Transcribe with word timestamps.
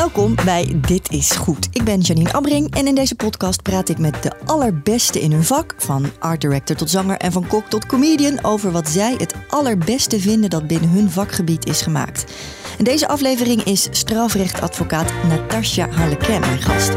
Welkom 0.00 0.34
bij 0.44 0.80
Dit 0.86 1.10
is 1.10 1.30
Goed. 1.30 1.68
Ik 1.72 1.84
ben 1.84 2.00
Janine 2.00 2.32
Abbring 2.32 2.74
en 2.74 2.86
in 2.86 2.94
deze 2.94 3.14
podcast 3.14 3.62
praat 3.62 3.88
ik 3.88 3.98
met 3.98 4.22
de 4.22 4.32
allerbeste 4.44 5.20
in 5.20 5.32
hun 5.32 5.44
vak, 5.44 5.74
van 5.76 6.10
art 6.18 6.40
director 6.40 6.76
tot 6.76 6.90
zanger 6.90 7.16
en 7.16 7.32
van 7.32 7.46
kok 7.46 7.64
tot 7.68 7.86
comedian, 7.86 8.44
over 8.44 8.72
wat 8.72 8.88
zij 8.88 9.14
het 9.18 9.34
allerbeste 9.48 10.20
vinden 10.20 10.50
dat 10.50 10.66
binnen 10.66 10.90
hun 10.90 11.10
vakgebied 11.10 11.66
is 11.66 11.82
gemaakt. 11.82 12.32
In 12.78 12.84
deze 12.84 13.08
aflevering 13.08 13.62
is 13.62 13.88
strafrechtadvocaat 13.90 15.12
Natasja 15.28 15.88
Harlequin 15.88 16.40
mijn 16.40 16.62
gast. 16.62 16.90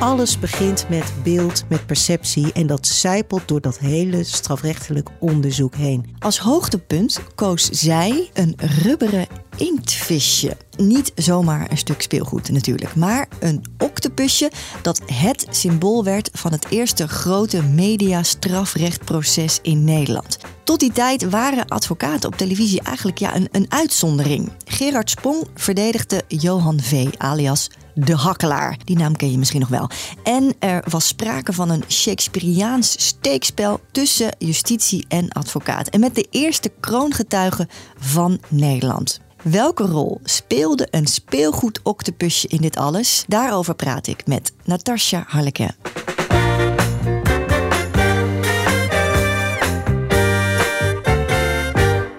Alles 0.00 0.38
begint 0.38 0.88
met 0.88 1.12
beeld, 1.22 1.64
met 1.68 1.86
perceptie 1.86 2.52
en 2.52 2.66
dat 2.66 2.86
zijpelt 2.86 3.48
door 3.48 3.60
dat 3.60 3.78
hele 3.78 4.24
strafrechtelijk 4.24 5.08
onderzoek 5.20 5.74
heen. 5.74 6.16
Als 6.18 6.38
hoogtepunt 6.38 7.20
koos 7.34 7.68
zij 7.68 8.30
een 8.32 8.54
rubberen 8.82 9.26
inktvisje. 9.56 10.56
Niet 10.76 11.12
zomaar 11.14 11.70
een 11.70 11.78
stuk 11.78 12.02
speelgoed 12.02 12.50
natuurlijk, 12.50 12.94
maar 12.94 13.28
een 13.38 13.64
octopusje 13.78 14.50
dat 14.82 15.00
het 15.12 15.46
symbool 15.50 16.04
werd 16.04 16.30
van 16.32 16.52
het 16.52 16.66
eerste 16.70 17.08
grote 17.08 17.62
media-strafrechtproces 17.62 19.58
in 19.62 19.84
Nederland. 19.84 20.38
Tot 20.64 20.80
die 20.80 20.92
tijd 20.92 21.30
waren 21.30 21.68
advocaten 21.68 22.28
op 22.28 22.36
televisie 22.36 22.82
eigenlijk 22.82 23.18
ja, 23.18 23.36
een, 23.36 23.48
een 23.52 23.66
uitzondering. 23.68 24.52
Gerard 24.64 25.10
Spong 25.10 25.46
verdedigde 25.54 26.22
Johan 26.28 26.80
V. 26.80 27.06
alias 27.16 27.70
de 28.04 28.16
Hakkelaar. 28.16 28.76
Die 28.84 28.96
naam 28.96 29.16
ken 29.16 29.30
je 29.30 29.38
misschien 29.38 29.60
nog 29.60 29.68
wel. 29.68 29.90
En 30.22 30.54
er 30.58 30.84
was 30.88 31.06
sprake 31.06 31.52
van 31.52 31.70
een 31.70 31.84
Shakespeareaans 31.88 33.06
steekspel 33.06 33.80
tussen 33.92 34.36
justitie 34.38 35.04
en 35.08 35.32
advocaat. 35.32 35.88
En 35.88 36.00
met 36.00 36.14
de 36.14 36.26
eerste 36.30 36.72
kroongetuige 36.80 37.68
van 37.98 38.40
Nederland. 38.48 39.20
Welke 39.42 39.84
rol 39.84 40.20
speelde 40.24 40.88
een 40.90 41.06
speelgoed-octopusje 41.06 42.48
in 42.48 42.60
dit 42.60 42.76
alles? 42.76 43.24
Daarover 43.26 43.74
praat 43.74 44.06
ik 44.06 44.26
met 44.26 44.52
Natasja 44.64 45.24
Harleke. 45.26 45.74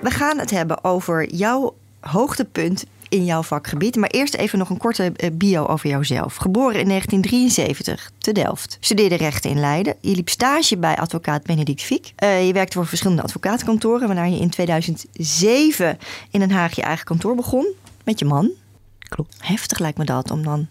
We 0.02 0.10
gaan 0.12 0.40
het 0.40 0.52
hebben 0.52 0.84
over 0.84 1.34
jouw 1.34 1.76
hoogtepunt 2.00 2.86
in 3.10 3.26
jouw 3.26 3.44
vakgebied. 3.44 3.96
Maar 3.96 4.10
eerst 4.10 4.34
even 4.34 4.60
nog 4.60 4.70
een 4.70 4.78
korte 4.78 5.12
eh, 5.16 5.30
bio 5.34 5.66
over 5.66 5.90
jouzelf. 5.90 6.36
Geboren 6.36 6.80
in 6.80 6.88
1973 6.88 8.12
te 8.18 8.32
Delft. 8.32 8.78
Studeerde 8.80 9.16
rechten 9.16 9.50
in 9.50 9.60
Leiden. 9.60 9.96
Je 10.02 10.16
liep 10.16 10.30
stage 10.30 10.78
bij 10.78 10.98
advocaat 10.98 11.44
Benedict 11.44 11.82
Fiek. 11.82 12.14
Uh, 12.24 12.48
je 12.48 12.54
werkte 12.54 12.78
voor 12.78 12.88
verschillende 12.88 13.24
advocaatkantoren. 13.24 14.08
Waarna 14.08 14.24
je 14.24 14.40
in 14.40 14.50
2007 14.50 15.98
in 16.32 16.40
Den 16.40 16.52
Haag 16.52 16.76
je 16.76 16.82
eigen 16.82 17.06
kantoor 17.06 17.36
begon. 17.36 17.68
Met 18.04 18.20
je 18.20 18.26
man. 18.26 18.50
Klopt. 19.00 19.36
Heftig 19.40 19.80
lijkt 19.80 19.98
me 19.98 20.06
dat 20.06 20.32
om 20.32 20.44
dan 20.44 20.68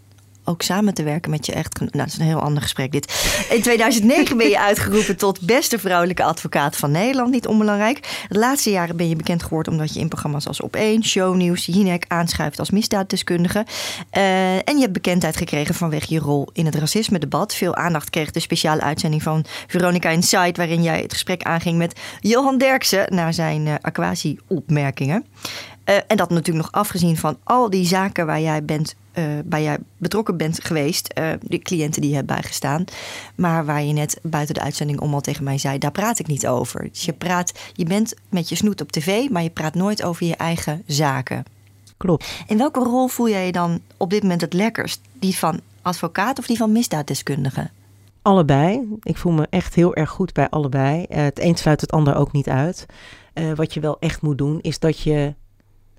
ook 0.48 0.62
samen 0.62 0.94
te 0.94 1.02
werken 1.02 1.30
met 1.30 1.46
je 1.46 1.52
echt. 1.52 1.78
Nou, 1.78 1.90
dat 1.92 2.06
is 2.06 2.18
een 2.18 2.24
heel 2.24 2.40
ander 2.40 2.62
gesprek 2.62 2.92
dit. 2.92 3.46
In 3.50 3.62
2009 3.62 4.36
ben 4.36 4.48
je 4.48 4.60
uitgeroepen 4.70 5.16
tot 5.16 5.40
beste 5.40 5.78
vrouwelijke 5.78 6.22
advocaat 6.22 6.76
van 6.76 6.90
Nederland. 6.90 7.30
Niet 7.30 7.46
onbelangrijk. 7.46 8.26
De 8.28 8.38
laatste 8.38 8.70
jaren 8.70 8.96
ben 8.96 9.08
je 9.08 9.16
bekend 9.16 9.42
geworden 9.42 9.72
omdat 9.72 9.94
je 9.94 10.00
in 10.00 10.08
programma's 10.08 10.46
als 10.46 10.62
Op1, 10.62 11.00
Shownieuws, 11.02 11.66
Jinek 11.66 12.04
aanschuift 12.08 12.58
als 12.58 12.70
misdaaddeskundige. 12.70 13.66
Uh, 14.16 14.54
en 14.54 14.74
je 14.74 14.80
hebt 14.80 14.92
bekendheid 14.92 15.36
gekregen 15.36 15.74
vanwege 15.74 16.14
je 16.14 16.20
rol 16.20 16.48
in 16.52 16.66
het 16.66 16.74
racisme-debat. 16.74 17.54
Veel 17.54 17.74
aandacht 17.74 18.10
kreeg 18.10 18.30
de 18.30 18.40
speciale 18.40 18.80
uitzending 18.80 19.22
van 19.22 19.44
Veronica 19.66 20.10
Inside, 20.10 20.52
waarin 20.52 20.82
jij 20.82 21.00
het 21.00 21.12
gesprek 21.12 21.42
aanging 21.42 21.78
met 21.78 22.00
Johan 22.20 22.58
Derksen 22.58 23.14
naar 23.14 23.34
zijn 23.34 23.66
uh, 23.66 23.74
aquatie-opmerkingen. 23.80 25.24
Uh, 25.88 25.94
en 26.06 26.16
dat 26.16 26.30
natuurlijk 26.30 26.64
nog 26.64 26.82
afgezien 26.82 27.16
van 27.16 27.38
al 27.44 27.70
die 27.70 27.86
zaken 27.86 28.26
waar 28.26 28.40
jij 28.40 28.64
bent 28.64 28.94
uh, 29.18 29.24
waar 29.48 29.60
jij 29.60 29.78
betrokken 29.96 30.36
bent 30.36 30.64
geweest, 30.64 31.14
uh, 31.18 31.30
de 31.40 31.58
cliënten 31.58 32.00
die 32.00 32.10
je 32.10 32.16
hebt 32.16 32.28
bijgestaan, 32.28 32.84
maar 33.34 33.64
waar 33.64 33.82
je 33.82 33.92
net 33.92 34.18
buiten 34.22 34.54
de 34.54 34.60
uitzending 34.60 35.00
om 35.00 35.14
al 35.14 35.20
tegen 35.20 35.44
mij 35.44 35.58
zei, 35.58 35.78
daar 35.78 35.92
praat 35.92 36.18
ik 36.18 36.26
niet 36.26 36.46
over. 36.46 36.88
Dus 36.92 37.04
je 37.04 37.12
praat, 37.12 37.52
je 37.72 37.84
bent 37.84 38.14
met 38.28 38.48
je 38.48 38.54
snoet 38.54 38.80
op 38.80 38.92
tv, 38.92 39.28
maar 39.28 39.42
je 39.42 39.50
praat 39.50 39.74
nooit 39.74 40.02
over 40.02 40.26
je 40.26 40.36
eigen 40.36 40.82
zaken. 40.86 41.44
Klopt. 41.96 42.44
In 42.46 42.58
welke 42.58 42.80
rol 42.80 43.08
voel 43.08 43.28
jij 43.28 43.46
je 43.46 43.52
dan 43.52 43.80
op 43.96 44.10
dit 44.10 44.22
moment 44.22 44.40
het 44.40 44.52
lekkerst? 44.52 45.00
Die 45.12 45.36
van 45.36 45.60
advocaat 45.82 46.38
of 46.38 46.46
die 46.46 46.56
van 46.56 46.72
misdaaddeskundige? 46.72 47.70
Allebei. 48.22 48.88
Ik 49.02 49.16
voel 49.16 49.32
me 49.32 49.46
echt 49.50 49.74
heel 49.74 49.94
erg 49.94 50.10
goed 50.10 50.32
bij 50.32 50.48
allebei. 50.48 51.06
Uh, 51.08 51.16
het 51.16 51.40
een 51.40 51.56
sluit 51.56 51.80
het 51.80 51.92
ander 51.92 52.14
ook 52.14 52.32
niet 52.32 52.48
uit. 52.48 52.86
wat 53.54 53.74
je 53.74 53.80
wel 53.80 53.96
echt 54.00 54.22
moet 54.22 54.38
doen, 54.38 54.60
is 54.60 54.78
dat 54.78 54.98
je 54.98 55.34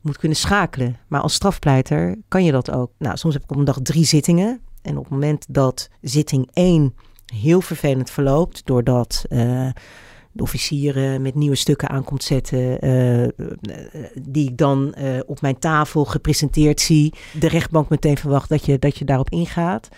moet 0.01 0.17
kunnen 0.17 0.37
schakelen. 0.37 0.97
Maar 1.07 1.21
als 1.21 1.33
strafpleiter 1.33 2.17
kan 2.27 2.43
je 2.43 2.51
dat 2.51 2.71
ook. 2.71 2.91
Nou, 2.97 3.17
soms 3.17 3.33
heb 3.33 3.43
ik 3.43 3.51
op 3.51 3.57
een 3.57 3.65
dag 3.65 3.79
drie 3.81 4.05
zittingen. 4.05 4.61
En 4.81 4.97
op 4.97 5.03
het 5.03 5.11
moment 5.11 5.45
dat 5.49 5.89
zitting 6.01 6.49
één 6.53 6.95
heel 7.33 7.61
vervelend 7.61 8.09
verloopt, 8.09 8.61
doordat 8.65 9.25
uh, 9.29 9.69
de 10.31 10.41
officieren 10.41 11.21
met 11.21 11.35
nieuwe 11.35 11.55
stukken 11.55 11.89
aankomt 11.89 12.23
zetten, 12.23 12.85
uh, 12.87 13.27
die 14.21 14.49
ik 14.49 14.57
dan 14.57 14.95
op 15.25 15.41
mijn 15.41 15.59
tafel 15.59 16.05
gepresenteerd 16.05 16.81
zie, 16.81 17.13
de 17.39 17.47
rechtbank 17.47 17.89
meteen 17.89 18.17
verwacht 18.17 18.49
dat 18.49 18.65
je, 18.65 18.79
dat 18.79 18.97
je 18.97 19.05
daarop 19.05 19.29
ingaat, 19.29 19.89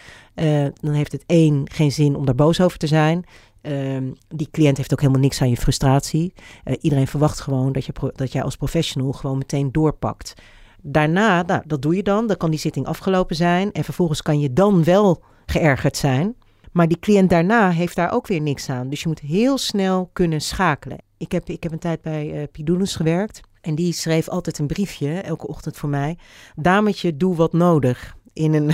dan 0.81 0.93
heeft 0.93 1.11
het 1.11 1.23
één 1.25 1.69
geen 1.71 1.91
zin 1.91 2.15
om 2.15 2.25
daar 2.25 2.35
boos 2.35 2.61
over 2.61 2.77
te 2.77 2.87
zijn. 2.87 3.25
Um, 3.61 4.13
die 4.27 4.47
cliënt 4.51 4.77
heeft 4.77 4.93
ook 4.93 4.99
helemaal 4.99 5.21
niks 5.21 5.41
aan 5.41 5.49
je 5.49 5.57
frustratie. 5.57 6.33
Uh, 6.65 6.75
iedereen 6.81 7.07
verwacht 7.07 7.39
gewoon 7.39 7.71
dat, 7.71 7.85
je 7.85 7.93
dat 8.15 8.31
jij 8.31 8.43
als 8.43 8.55
professional 8.55 9.11
gewoon 9.11 9.37
meteen 9.37 9.71
doorpakt. 9.71 10.33
Daarna, 10.81 11.41
nou, 11.41 11.63
dat 11.65 11.81
doe 11.81 11.95
je 11.95 12.03
dan. 12.03 12.27
Dan 12.27 12.37
kan 12.37 12.49
die 12.49 12.59
zitting 12.59 12.85
afgelopen 12.85 13.35
zijn. 13.35 13.71
En 13.71 13.83
vervolgens 13.83 14.21
kan 14.21 14.39
je 14.39 14.53
dan 14.53 14.83
wel 14.83 15.23
geërgerd 15.45 15.97
zijn. 15.97 16.35
Maar 16.71 16.87
die 16.87 16.99
cliënt 16.99 17.29
daarna 17.29 17.69
heeft 17.69 17.95
daar 17.95 18.11
ook 18.11 18.27
weer 18.27 18.41
niks 18.41 18.69
aan. 18.69 18.89
Dus 18.89 19.01
je 19.01 19.07
moet 19.07 19.19
heel 19.19 19.57
snel 19.57 20.09
kunnen 20.13 20.41
schakelen. 20.41 20.97
Ik 21.17 21.31
heb, 21.31 21.49
ik 21.49 21.63
heb 21.63 21.71
een 21.71 21.79
tijd 21.79 22.01
bij 22.01 22.49
uh, 22.55 22.85
gewerkt. 22.87 23.41
En 23.61 23.75
die 23.75 23.93
schreef 23.93 24.29
altijd 24.29 24.59
een 24.59 24.67
briefje, 24.67 25.13
elke 25.13 25.47
ochtend 25.47 25.77
voor 25.77 25.89
mij. 25.89 26.17
Dametje, 26.55 27.17
doe 27.17 27.35
wat 27.35 27.53
nodig. 27.53 28.15
In 28.33 28.53
een, 28.53 28.71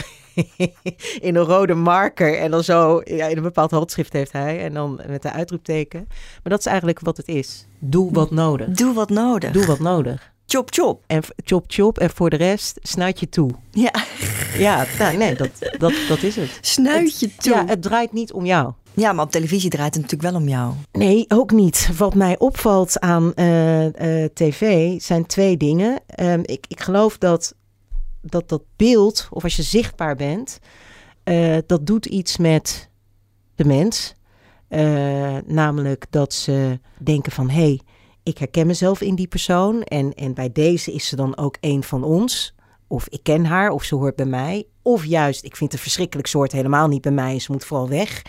in 1.27 1.35
een 1.35 1.43
rode 1.43 1.73
marker. 1.73 2.37
En 2.37 2.51
dan 2.51 2.63
zo, 2.63 3.01
ja, 3.03 3.25
in 3.25 3.37
een 3.37 3.43
bepaald 3.43 3.71
handschrift 3.71 4.13
heeft 4.13 4.31
hij. 4.31 4.63
En 4.63 4.73
dan 4.73 5.01
met 5.07 5.25
een 5.25 5.31
uitroepteken. 5.31 6.05
Maar 6.07 6.51
dat 6.51 6.59
is 6.59 6.65
eigenlijk 6.65 6.99
wat 6.99 7.17
het 7.17 7.27
is. 7.27 7.65
Doe 7.79 8.11
wat 8.11 8.31
nodig. 8.31 8.67
Doe 8.67 8.93
wat 8.93 9.09
nodig. 9.09 9.51
Doe 9.51 9.65
wat 9.65 9.79
nodig. 9.79 10.31
Chop, 10.45 10.73
chop. 10.73 11.03
En 11.07 11.21
chop, 11.35 11.63
chop. 11.67 11.97
En 11.99 12.09
voor 12.09 12.29
de 12.29 12.35
rest, 12.35 12.79
snuit 12.81 13.19
je 13.19 13.29
toe. 13.29 13.49
Ja. 13.71 13.93
Ja, 14.57 14.85
nou, 14.99 15.17
nee, 15.17 15.35
dat, 15.35 15.49
dat, 15.77 15.93
dat 16.07 16.23
is 16.23 16.35
het. 16.35 16.57
Snuit 16.61 17.19
je 17.19 17.35
toe. 17.35 17.53
Ja, 17.53 17.65
het 17.65 17.81
draait 17.81 18.13
niet 18.13 18.31
om 18.33 18.45
jou. 18.45 18.73
Ja, 18.93 19.13
maar 19.13 19.25
op 19.25 19.31
televisie 19.31 19.69
draait 19.69 19.93
het 19.93 20.03
natuurlijk 20.03 20.31
wel 20.31 20.41
om 20.41 20.47
jou. 20.47 20.73
Nee, 20.91 21.25
ook 21.27 21.51
niet. 21.51 21.89
Wat 21.97 22.15
mij 22.15 22.35
opvalt 22.37 22.99
aan 22.99 23.31
uh, 23.35 23.83
uh, 23.85 24.25
tv 24.33 24.93
zijn 25.01 25.25
twee 25.25 25.57
dingen. 25.57 25.99
Um, 26.19 26.41
ik, 26.45 26.65
ik 26.67 26.81
geloof 26.81 27.17
dat 27.17 27.55
dat 28.29 28.49
dat 28.49 28.63
beeld, 28.75 29.27
of 29.31 29.43
als 29.43 29.55
je 29.55 29.63
zichtbaar 29.63 30.15
bent, 30.15 30.59
uh, 31.23 31.57
dat 31.65 31.85
doet 31.85 32.05
iets 32.05 32.37
met 32.37 32.89
de 33.55 33.65
mens. 33.65 34.15
Uh, 34.69 35.37
namelijk 35.45 36.05
dat 36.09 36.33
ze 36.33 36.79
denken 36.97 37.31
van, 37.31 37.49
hé, 37.49 37.61
hey, 37.61 37.81
ik 38.23 38.37
herken 38.37 38.67
mezelf 38.67 39.01
in 39.01 39.15
die 39.15 39.27
persoon 39.27 39.81
en, 39.81 40.13
en 40.13 40.33
bij 40.33 40.51
deze 40.51 40.93
is 40.93 41.07
ze 41.07 41.15
dan 41.15 41.37
ook 41.37 41.57
een 41.59 41.83
van 41.83 42.03
ons. 42.03 42.55
Of 42.87 43.07
ik 43.07 43.23
ken 43.23 43.45
haar, 43.45 43.69
of 43.69 43.83
ze 43.83 43.95
hoort 43.95 44.15
bij 44.15 44.25
mij. 44.25 44.67
Of 44.81 45.05
juist, 45.05 45.43
ik 45.43 45.55
vind 45.55 45.71
het 45.71 45.81
verschrikkelijk 45.81 46.27
soort 46.27 46.51
helemaal 46.51 46.87
niet 46.87 47.01
bij 47.01 47.11
mij 47.11 47.39
ze 47.39 47.51
moet 47.51 47.65
vooral 47.65 47.89
weg. 47.89 48.21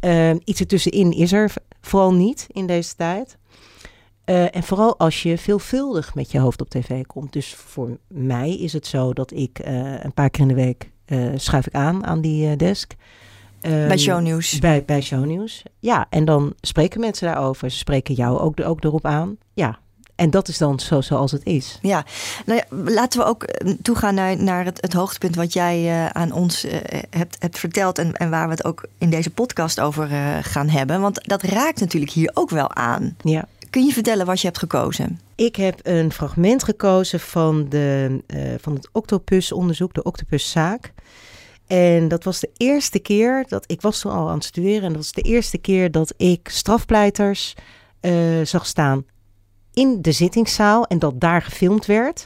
Uh, 0.00 0.30
iets 0.44 0.60
ertussenin 0.60 1.12
is 1.12 1.32
er 1.32 1.52
vooral 1.80 2.14
niet 2.14 2.46
in 2.48 2.66
deze 2.66 2.94
tijd. 2.94 3.38
Uh, 4.30 4.56
en 4.56 4.62
vooral 4.62 4.98
als 4.98 5.22
je 5.22 5.38
veelvuldig 5.38 6.14
met 6.14 6.30
je 6.30 6.38
hoofd 6.38 6.60
op 6.60 6.68
tv 6.68 7.06
komt. 7.06 7.32
Dus 7.32 7.54
voor 7.54 7.98
mij 8.08 8.56
is 8.56 8.72
het 8.72 8.86
zo 8.86 9.12
dat 9.12 9.32
ik 9.32 9.60
uh, 9.66 10.04
een 10.04 10.12
paar 10.12 10.30
keer 10.30 10.42
in 10.42 10.48
de 10.48 10.54
week 10.54 10.90
uh, 11.06 11.28
schuif 11.36 11.66
ik 11.66 11.74
aan 11.74 12.06
aan 12.06 12.20
die 12.20 12.56
desk. 12.56 12.92
Um, 13.60 13.88
bij 13.88 13.98
shownieuws. 13.98 14.58
Bij, 14.58 14.84
bij 14.84 15.00
shownieuws. 15.00 15.62
Ja, 15.78 16.06
en 16.10 16.24
dan 16.24 16.54
spreken 16.60 17.00
mensen 17.00 17.26
daarover. 17.26 17.70
Ze 17.70 17.76
spreken 17.76 18.14
jou 18.14 18.38
ook, 18.38 18.60
ook 18.60 18.84
erop 18.84 19.06
aan. 19.06 19.36
Ja, 19.52 19.78
en 20.14 20.30
dat 20.30 20.48
is 20.48 20.58
dan 20.58 20.80
zo 20.80 21.00
zoals 21.00 21.32
het 21.32 21.44
is. 21.44 21.78
Ja, 21.82 22.04
nou 22.46 22.60
ja, 22.60 22.92
laten 22.92 23.20
we 23.20 23.26
ook 23.26 23.44
toegaan 23.82 24.14
naar, 24.14 24.42
naar 24.42 24.64
het, 24.64 24.80
het 24.80 24.92
hoogtepunt 24.92 25.34
wat 25.34 25.52
jij 25.52 25.84
uh, 25.84 26.06
aan 26.06 26.32
ons 26.32 26.64
uh, 26.64 26.72
hebt, 27.10 27.36
hebt 27.38 27.58
verteld. 27.58 27.98
En, 27.98 28.14
en 28.14 28.30
waar 28.30 28.44
we 28.44 28.52
het 28.52 28.64
ook 28.64 28.84
in 28.98 29.10
deze 29.10 29.30
podcast 29.30 29.80
over 29.80 30.10
uh, 30.10 30.36
gaan 30.40 30.68
hebben. 30.68 31.00
Want 31.00 31.28
dat 31.28 31.42
raakt 31.42 31.80
natuurlijk 31.80 32.12
hier 32.12 32.30
ook 32.34 32.50
wel 32.50 32.74
aan. 32.74 33.16
Ja. 33.22 33.44
Kun 33.70 33.84
je 33.84 33.92
vertellen 33.92 34.26
wat 34.26 34.40
je 34.40 34.46
hebt 34.46 34.58
gekozen? 34.58 35.20
Ik 35.34 35.56
heb 35.56 35.80
een 35.82 36.12
fragment 36.12 36.64
gekozen 36.64 37.20
van, 37.20 37.68
de, 37.68 38.20
uh, 38.26 38.54
van 38.60 38.74
het 38.74 38.88
octopusonderzoek, 38.92 39.94
de 39.94 40.02
octopuszaak. 40.02 40.92
En 41.66 42.08
dat 42.08 42.24
was 42.24 42.40
de 42.40 42.50
eerste 42.56 42.98
keer 42.98 43.44
dat 43.48 43.64
ik 43.66 43.80
was 43.80 44.00
toen 44.00 44.12
al 44.12 44.28
aan 44.28 44.34
het 44.34 44.44
studeren. 44.44 44.82
En 44.82 44.88
dat 44.88 44.96
was 44.96 45.12
de 45.12 45.22
eerste 45.22 45.58
keer 45.58 45.90
dat 45.90 46.14
ik 46.16 46.48
strafpleiters 46.48 47.54
uh, 48.00 48.12
zag 48.44 48.66
staan 48.66 49.04
in 49.72 50.02
de 50.02 50.12
zittingszaal 50.12 50.86
en 50.86 50.98
dat 50.98 51.20
daar 51.20 51.42
gefilmd 51.42 51.86
werd. 51.86 52.24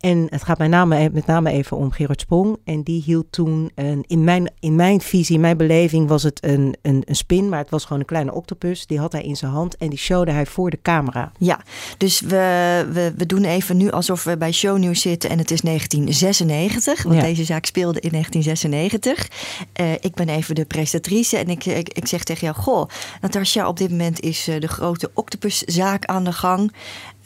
En 0.00 0.26
het 0.30 0.42
gaat 0.42 0.58
met 0.58 0.68
name, 0.70 1.10
met 1.12 1.26
name 1.26 1.50
even 1.50 1.76
om 1.76 1.90
Gerard 1.90 2.20
Sprong. 2.20 2.56
En 2.64 2.82
die 2.82 3.02
hield 3.02 3.26
toen, 3.30 3.70
een, 3.74 4.04
in, 4.06 4.24
mijn, 4.24 4.50
in 4.60 4.74
mijn 4.74 5.00
visie, 5.00 5.34
in 5.34 5.40
mijn 5.40 5.56
beleving, 5.56 6.08
was 6.08 6.22
het 6.22 6.44
een, 6.44 6.76
een, 6.82 7.02
een 7.04 7.16
spin. 7.16 7.48
Maar 7.48 7.58
het 7.58 7.70
was 7.70 7.82
gewoon 7.84 7.98
een 7.98 8.06
kleine 8.06 8.32
octopus. 8.34 8.86
Die 8.86 8.98
had 8.98 9.12
hij 9.12 9.22
in 9.22 9.36
zijn 9.36 9.52
hand 9.52 9.76
en 9.76 9.88
die 9.88 9.98
showde 9.98 10.32
hij 10.32 10.46
voor 10.46 10.70
de 10.70 10.78
camera. 10.82 11.32
Ja, 11.38 11.60
dus 11.98 12.20
we, 12.20 12.86
we, 12.92 13.12
we 13.16 13.26
doen 13.26 13.44
even 13.44 13.76
nu 13.76 13.90
alsof 13.90 14.24
we 14.24 14.36
bij 14.36 14.52
shownieuws 14.52 15.00
zitten 15.00 15.30
en 15.30 15.38
het 15.38 15.50
is 15.50 15.60
1996. 15.60 17.02
Want 17.02 17.14
Ja. 17.14 17.22
deze 17.22 17.44
zaak 17.44 17.64
speelde 17.64 18.00
in 18.00 18.10
1996. 18.10 19.28
Eh, 19.72 19.92
ik 19.92 20.14
ben 20.14 20.28
even 20.28 20.54
de 20.54 20.64
presentatrice 20.64 21.36
en 21.36 21.48
ik, 21.48 21.64
ik, 21.64 21.88
ik 21.88 22.06
zeg 22.06 22.24
tegen 22.24 22.46
jou... 22.46 22.56
Goh, 22.62 22.88
Natasja, 23.20 23.68
op 23.68 23.76
dit 23.76 23.90
moment 23.90 24.20
is 24.20 24.48
eh, 24.48 24.60
de 24.60 24.68
grote 24.68 25.10
octopuszaak 25.14 26.04
aan 26.04 26.24
de 26.24 26.32
gang. 26.32 26.72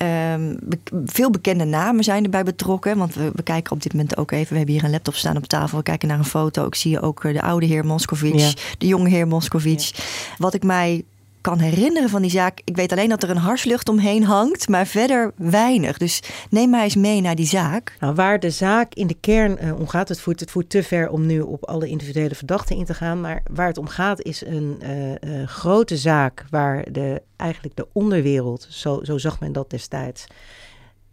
Ehm, 0.02 0.54
be- 0.62 1.02
veel 1.06 1.30
bekende 1.30 1.64
namen 1.64 2.04
zijn 2.04 2.24
erbij 2.24 2.42
betrokken. 2.42 2.98
Want 2.98 3.14
we, 3.14 3.30
we 3.34 3.42
kijken 3.42 3.72
op 3.72 3.82
dit 3.82 3.92
moment 3.92 4.16
ook 4.16 4.30
even. 4.30 4.50
We 4.50 4.56
hebben 4.56 4.74
hier 4.74 4.84
een 4.84 4.90
laptop 4.90 5.14
staan 5.14 5.36
op 5.36 5.44
tafel. 5.46 5.78
We 5.78 5.84
kijken 5.84 6.08
naar 6.08 6.18
een 6.18 6.24
foto. 6.24 6.66
Ik 6.66 6.74
zie 6.74 7.00
ook 7.00 7.24
eh, 7.24 7.32
de 7.32 7.42
oude 7.42 7.66
heer 7.66 7.86
Moscovic. 7.86 8.38
Ja. 8.38 8.50
De 8.78 8.86
jonge 8.86 9.08
heer 9.08 9.26
Moscovic. 9.26 9.90
Wat 10.38 10.54
ik 10.54 10.62
mij 10.62 11.04
kan 11.42 11.58
herinneren 11.58 12.08
van 12.08 12.22
die 12.22 12.30
zaak. 12.30 12.60
Ik 12.64 12.76
weet 12.76 12.92
alleen 12.92 13.08
dat 13.08 13.22
er 13.22 13.30
een 13.30 13.36
harslucht 13.36 13.88
omheen 13.88 14.24
hangt. 14.24 14.68
Maar 14.68 14.86
verder 14.86 15.32
weinig. 15.36 15.98
Dus 15.98 16.22
neem 16.50 16.70
mij 16.70 16.82
eens 16.82 16.96
mee 16.96 17.20
naar 17.20 17.34
die 17.34 17.46
zaak. 17.46 17.96
Nou, 18.00 18.14
waar 18.14 18.40
de 18.40 18.50
zaak 18.50 18.94
in 18.94 19.06
de 19.06 19.16
kern 19.20 19.58
eh, 19.58 19.78
om 19.78 19.88
gaat, 19.88 20.08
het 20.08 20.20
voert, 20.20 20.40
het 20.40 20.50
voert 20.50 20.70
te 20.70 20.82
ver 20.82 21.10
om 21.10 21.26
nu 21.26 21.40
op 21.40 21.64
alle 21.64 21.88
individuele 21.88 22.34
verdachten 22.34 22.76
in 22.76 22.84
te 22.84 22.94
gaan. 22.94 23.20
Maar 23.20 23.42
waar 23.50 23.66
het 23.66 23.78
om 23.78 23.88
gaat 23.88 24.22
is 24.22 24.44
een 24.44 24.76
eh, 24.80 25.46
grote 25.46 25.96
zaak 25.96 26.44
waar 26.50 26.92
de, 26.92 27.22
eigenlijk 27.36 27.76
de 27.76 27.86
onderwereld, 27.92 28.66
zo, 28.70 29.00
zo 29.02 29.18
zag 29.18 29.40
men 29.40 29.52
dat 29.52 29.70
destijds, 29.70 30.26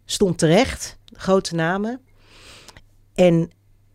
stond 0.04 0.38
terecht. 0.38 0.98
Grote 1.12 1.54
namen. 1.54 2.00
En 3.14 3.50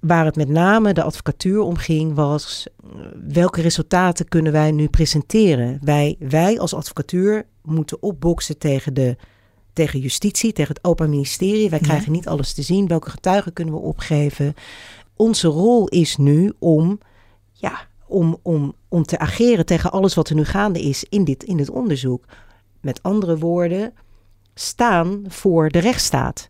waar 0.07 0.25
het 0.25 0.35
met 0.35 0.49
name 0.49 0.93
de 0.93 1.03
advocatuur 1.03 1.59
om 1.59 1.75
ging, 1.75 2.13
was 2.13 2.67
welke 3.27 3.61
resultaten 3.61 4.27
kunnen 4.27 4.51
wij 4.51 4.71
nu 4.71 4.87
presenteren? 4.87 5.79
Wij, 5.81 6.15
wij 6.19 6.59
als 6.59 6.73
advocatuur 6.73 7.45
moeten 7.61 8.01
opboksen 8.01 8.57
tegen 8.57 8.93
de 8.93 9.15
tegen 9.73 9.99
justitie, 9.99 10.53
tegen 10.53 10.73
het 10.73 10.83
Openbaar 10.83 11.15
Ministerie. 11.15 11.69
Wij 11.69 11.79
Ja. 11.79 11.85
krijgen 11.85 12.11
niet 12.11 12.27
alles 12.27 12.53
te 12.53 12.61
zien. 12.61 12.87
Welke 12.87 13.09
getuigen 13.09 13.53
kunnen 13.53 13.73
we 13.73 13.79
opgeven? 13.79 14.53
Onze 15.15 15.47
rol 15.47 15.87
is 15.87 16.17
nu 16.17 16.53
om, 16.59 16.99
ja, 17.51 17.87
om, 18.07 18.37
om, 18.41 18.73
om 18.87 19.03
te 19.03 19.19
ageren 19.19 19.65
tegen 19.65 19.91
alles 19.91 20.13
wat 20.13 20.29
er 20.29 20.35
nu 20.35 20.45
gaande 20.45 20.81
is 20.81 21.03
in 21.09 21.23
dit, 21.23 21.43
in 21.43 21.57
dit 21.57 21.69
onderzoek. 21.69 22.25
Met 22.81 23.03
andere 23.03 23.37
woorden, 23.37 23.93
staan 24.53 25.23
voor 25.27 25.69
de 25.69 25.79
rechtsstaat. 25.79 26.49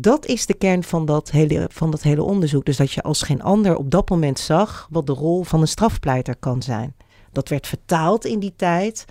Dat 0.00 0.26
is 0.26 0.46
de 0.46 0.54
kern 0.54 0.82
van 0.82 1.04
dat, 1.06 1.30
hele, 1.30 1.68
van 1.72 1.90
dat 1.90 2.02
hele 2.02 2.22
onderzoek. 2.22 2.64
Dus 2.64 2.76
dat 2.76 2.92
je 2.92 3.02
als 3.02 3.22
geen 3.22 3.42
ander 3.42 3.76
op 3.76 3.90
dat 3.90 4.10
moment 4.10 4.38
zag 4.38 4.88
wat 4.90 5.06
de 5.06 5.12
rol 5.12 5.42
van 5.42 5.60
een 5.60 5.68
strafpleiter 5.68 6.36
kan 6.36 6.62
zijn. 6.62 6.94
Dat 7.32 7.48
werd 7.48 7.66
vertaald 7.66 8.24
in 8.24 8.38
die 8.38 8.52
tijd 8.56 9.04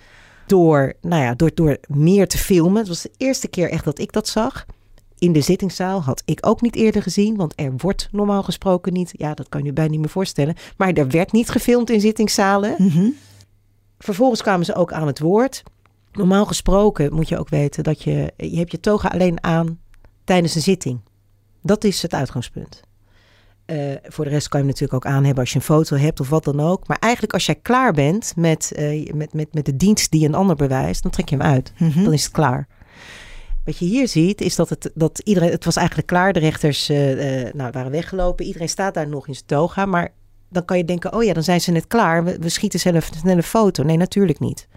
door, 0.47 0.93
nou 1.01 1.21
ja, 1.21 1.33
door, 1.33 1.51
door 1.53 1.77
meer 1.87 2.27
te 2.27 2.37
filmen. 2.37 2.77
Het 2.77 2.87
was 2.87 3.01
de 3.01 3.11
eerste 3.17 3.47
keer 3.47 3.69
echt 3.69 3.83
dat 3.83 3.99
ik 3.99 4.11
dat 4.11 4.27
zag. 4.27 4.65
In 5.17 5.33
de 5.33 5.41
zittingszaal 5.41 6.01
had 6.01 6.21
ik 6.25 6.39
ook 6.41 6.61
niet 6.61 6.75
eerder 6.75 7.01
gezien, 7.01 7.35
want 7.35 7.53
er 7.55 7.73
wordt 7.77 8.09
normaal 8.11 8.43
gesproken 8.43 8.93
niet, 8.93 9.13
ja, 9.17 9.33
dat 9.33 9.49
kan 9.49 9.63
je 9.63 9.73
bijna 9.73 9.91
niet 9.91 9.99
meer 9.99 10.09
voorstellen, 10.09 10.55
maar 10.77 10.93
er 10.93 11.09
werd 11.09 11.31
niet 11.31 11.49
gefilmd 11.49 11.89
in 11.89 12.01
zittingszalen. 12.01 12.75
Mhm. 12.77 13.09
Vervolgens 13.99 14.41
kwamen 14.41 14.65
ze 14.65 14.75
ook 14.75 14.93
aan 14.93 15.07
het 15.07 15.19
woord. 15.19 15.63
Normaal 16.11 16.45
gesproken 16.45 17.13
moet 17.13 17.29
je 17.29 17.39
ook 17.39 17.49
weten 17.49 17.83
dat 17.83 18.03
je, 18.03 18.33
je 18.37 18.57
hebt 18.57 18.71
je 18.71 18.79
toga 18.79 19.07
alleen 19.07 19.43
aan 19.43 19.79
tijdens 20.25 20.55
een 20.55 20.61
zitting. 20.61 20.99
Dat 21.61 21.83
is 21.83 22.01
het 22.01 22.13
uitgangspunt. 22.13 22.81
Eh, 23.65 23.77
voor 24.03 24.25
de 24.25 24.31
rest 24.31 24.47
kan 24.47 24.59
je 24.59 24.65
hem 24.65 24.75
natuurlijk 24.75 25.05
ook 25.05 25.13
aan 25.13 25.23
hebben 25.23 25.43
als 25.43 25.51
je 25.51 25.55
een 25.55 25.65
foto 25.65 25.95
hebt 25.95 26.19
of 26.19 26.29
wat 26.29 26.43
dan 26.43 26.59
ook. 26.59 26.87
Maar 26.87 26.97
eigenlijk 26.99 27.33
als 27.33 27.45
jij 27.45 27.55
klaar 27.55 27.93
bent 27.93 28.33
met, 28.35 28.71
eh, 28.71 29.13
met, 29.13 29.33
met, 29.33 29.53
met 29.53 29.65
de 29.65 29.75
dienst 29.75 30.11
die 30.11 30.27
een 30.27 30.35
ander 30.35 30.55
bewijst, 30.55 31.03
dan 31.03 31.11
trek 31.11 31.29
je 31.29 31.35
hem 31.35 31.45
uit. 31.45 31.73
Mhm. 31.77 32.03
Dan 32.03 32.13
is 32.13 32.23
het 32.23 32.31
klaar. 32.31 32.67
Wat 33.63 33.77
je 33.77 33.85
hier 33.85 34.07
ziet 34.07 34.41
is 34.41 34.55
dat, 34.55 34.69
het, 34.69 34.91
dat 34.93 35.19
iedereen, 35.19 35.51
het 35.51 35.65
was 35.65 35.75
eigenlijk 35.75 36.07
klaar. 36.07 36.33
De 36.33 36.39
rechters 36.39 36.89
eh, 36.89 37.53
nou, 37.53 37.71
waren 37.71 37.91
weggelopen. 37.91 38.45
Iedereen 38.45 38.69
staat 38.69 38.93
daar 38.93 39.07
nog 39.07 39.27
in 39.27 39.33
zijn 39.33 39.45
toga. 39.45 39.85
Maar 39.85 40.13
dan 40.49 40.65
kan 40.65 40.77
je 40.77 40.85
denken, 40.85 41.13
oh 41.13 41.23
ja, 41.23 41.33
dan 41.33 41.43
zijn 41.43 41.61
ze 41.61 41.71
net 41.71 41.87
klaar. 41.87 42.23
We, 42.23 42.37
we 42.39 42.49
schieten 42.49 42.79
zelf 42.79 43.09
een 43.09 43.17
snelle 43.17 43.43
foto. 43.43 43.83
Nee, 43.83 43.97
natuurlijk 43.97 44.39
niet. 44.39 44.67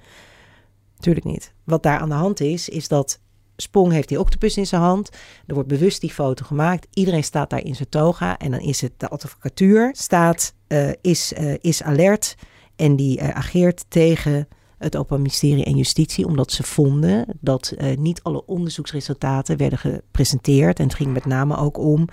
Natuurlijk 0.96 1.26
niet. 1.26 1.52
Wat 1.64 1.82
daar 1.82 1.98
aan 1.98 2.08
de 2.08 2.14
hand 2.14 2.40
is, 2.40 2.68
is 2.68 2.88
dat 2.88 3.20
Spong 3.62 3.92
heeft 3.92 4.08
die 4.08 4.20
octopus 4.20 4.56
in 4.56 4.66
zijn 4.66 4.82
hand. 4.82 5.10
Er 5.46 5.54
wordt 5.54 5.68
bewust 5.68 6.00
die 6.00 6.12
foto 6.12 6.44
gemaakt. 6.44 6.86
Iedereen 6.92 7.24
staat 7.24 7.50
daar 7.50 7.64
in 7.64 7.74
zijn 7.74 7.88
toga. 7.88 8.38
En 8.38 8.50
dan 8.50 8.60
is 8.60 8.80
het 8.80 8.92
de 8.96 9.08
advocatuur 9.08 9.90
staat, 9.96 10.54
eh, 10.66 10.90
is, 11.00 11.32
eh, 11.32 11.54
is 11.60 11.82
alert. 11.82 12.34
En 12.76 12.96
die 12.96 13.18
eh, 13.18 13.28
ageert 13.28 13.84
tegen 13.88 14.48
het 14.78 14.96
Openbaar 14.96 15.18
Ministerie 15.18 15.64
en 15.64 15.76
Justitie. 15.76 16.26
Omdat 16.26 16.52
ze 16.52 16.62
vonden 16.62 17.26
dat 17.40 17.74
niet 17.96 18.22
alle 18.22 18.46
onderzoeksresultaten 18.46 19.56
werden 19.56 19.78
gepresenteerd. 19.78 20.78
En 20.78 20.84
het 20.84 20.94
ging 20.94 21.12
met 21.12 21.24
name 21.24 21.56
ook 21.56 21.78
om 21.78 22.08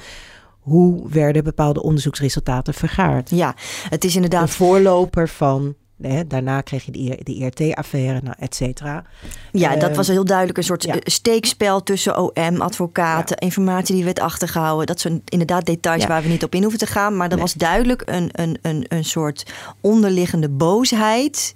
hoe 0.59 1.09
werden 1.09 1.43
bepaalde 1.43 1.83
onderzoeksresultaten 1.83 2.73
vergaard. 2.73 3.29
Ja, 3.29 3.55
het 3.89 4.03
is 4.03 4.15
Een 4.15 4.23
inderdaad 4.23 4.49
voorloper 4.49 5.29
van... 5.29 5.75
Hè, 6.01 6.27
daarna 6.27 6.61
kreeg 6.61 6.83
je 6.85 6.91
de, 6.91 7.19
de 7.23 7.33
IRT-affaire, 7.33 8.19
nou, 8.23 8.35
et 8.39 8.55
cetera. 8.55 9.03
Ja, 9.51 9.75
dat 9.75 9.83
Ehm, 9.89 9.95
was 9.95 10.07
heel 10.07 10.25
duidelijk 10.25 10.57
een 10.57 10.63
soort 10.63 10.83
ja. 10.83 10.93
eh, 10.93 10.99
steekspel 11.03 11.83
tussen 11.83 12.17
OM, 12.19 12.61
advocaten, 12.61 13.37
informatie 13.37 13.95
die 13.95 14.03
werd 14.03 14.19
achtergehouden. 14.19 14.85
Dat 14.85 14.99
zijn 14.99 15.21
inderdaad 15.25 15.65
details 15.65 16.01
Ja. 16.01 16.07
waar 16.07 16.21
we 16.21 16.27
niet 16.27 16.43
op 16.43 16.55
in 16.55 16.61
hoeven 16.61 16.79
te 16.79 16.85
gaan. 16.85 17.15
Maar 17.15 17.25
er 17.27 17.31
Nee. 17.33 17.41
was 17.41 17.53
duidelijk 17.53 18.01
een, 18.05 18.29
een, 18.31 18.57
een, 18.61 18.85
een 18.87 19.05
soort 19.05 19.53
onderliggende 19.81 20.49
boosheid 20.49 21.53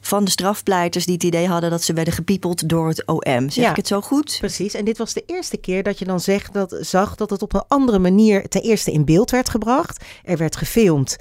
van 0.00 0.24
de 0.24 0.30
strafpleiters 0.30 1.04
die 1.04 1.14
het 1.14 1.22
idee 1.24 1.48
hadden 1.48 1.70
dat 1.70 1.82
ze 1.82 1.92
werden 1.92 2.14
gepiepeld 2.14 2.68
door 2.68 2.88
het 2.88 3.06
OM. 3.06 3.50
Zeg 3.50 3.64
Ja. 3.64 3.70
ik 3.70 3.76
het 3.76 3.86
zo 3.86 4.00
goed? 4.00 4.36
Precies, 4.38 4.74
en 4.74 4.84
dit 4.84 4.98
was 4.98 5.12
de 5.12 5.22
eerste 5.26 5.56
keer 5.56 5.82
dat 5.82 5.98
je 5.98 6.04
dan 6.04 6.20
zegt 6.20 6.52
dat, 6.52 6.76
zag 6.80 7.14
dat 7.14 7.30
het 7.30 7.42
op 7.42 7.54
een 7.54 7.64
andere 7.68 7.98
manier 7.98 8.48
ten 8.48 8.62
eerste 8.62 8.92
in 8.92 9.04
beeld 9.04 9.30
werd 9.30 9.48
gebracht. 9.48 10.04
Er 10.24 10.36
werd 10.36 10.56
gefilmd 10.56 11.16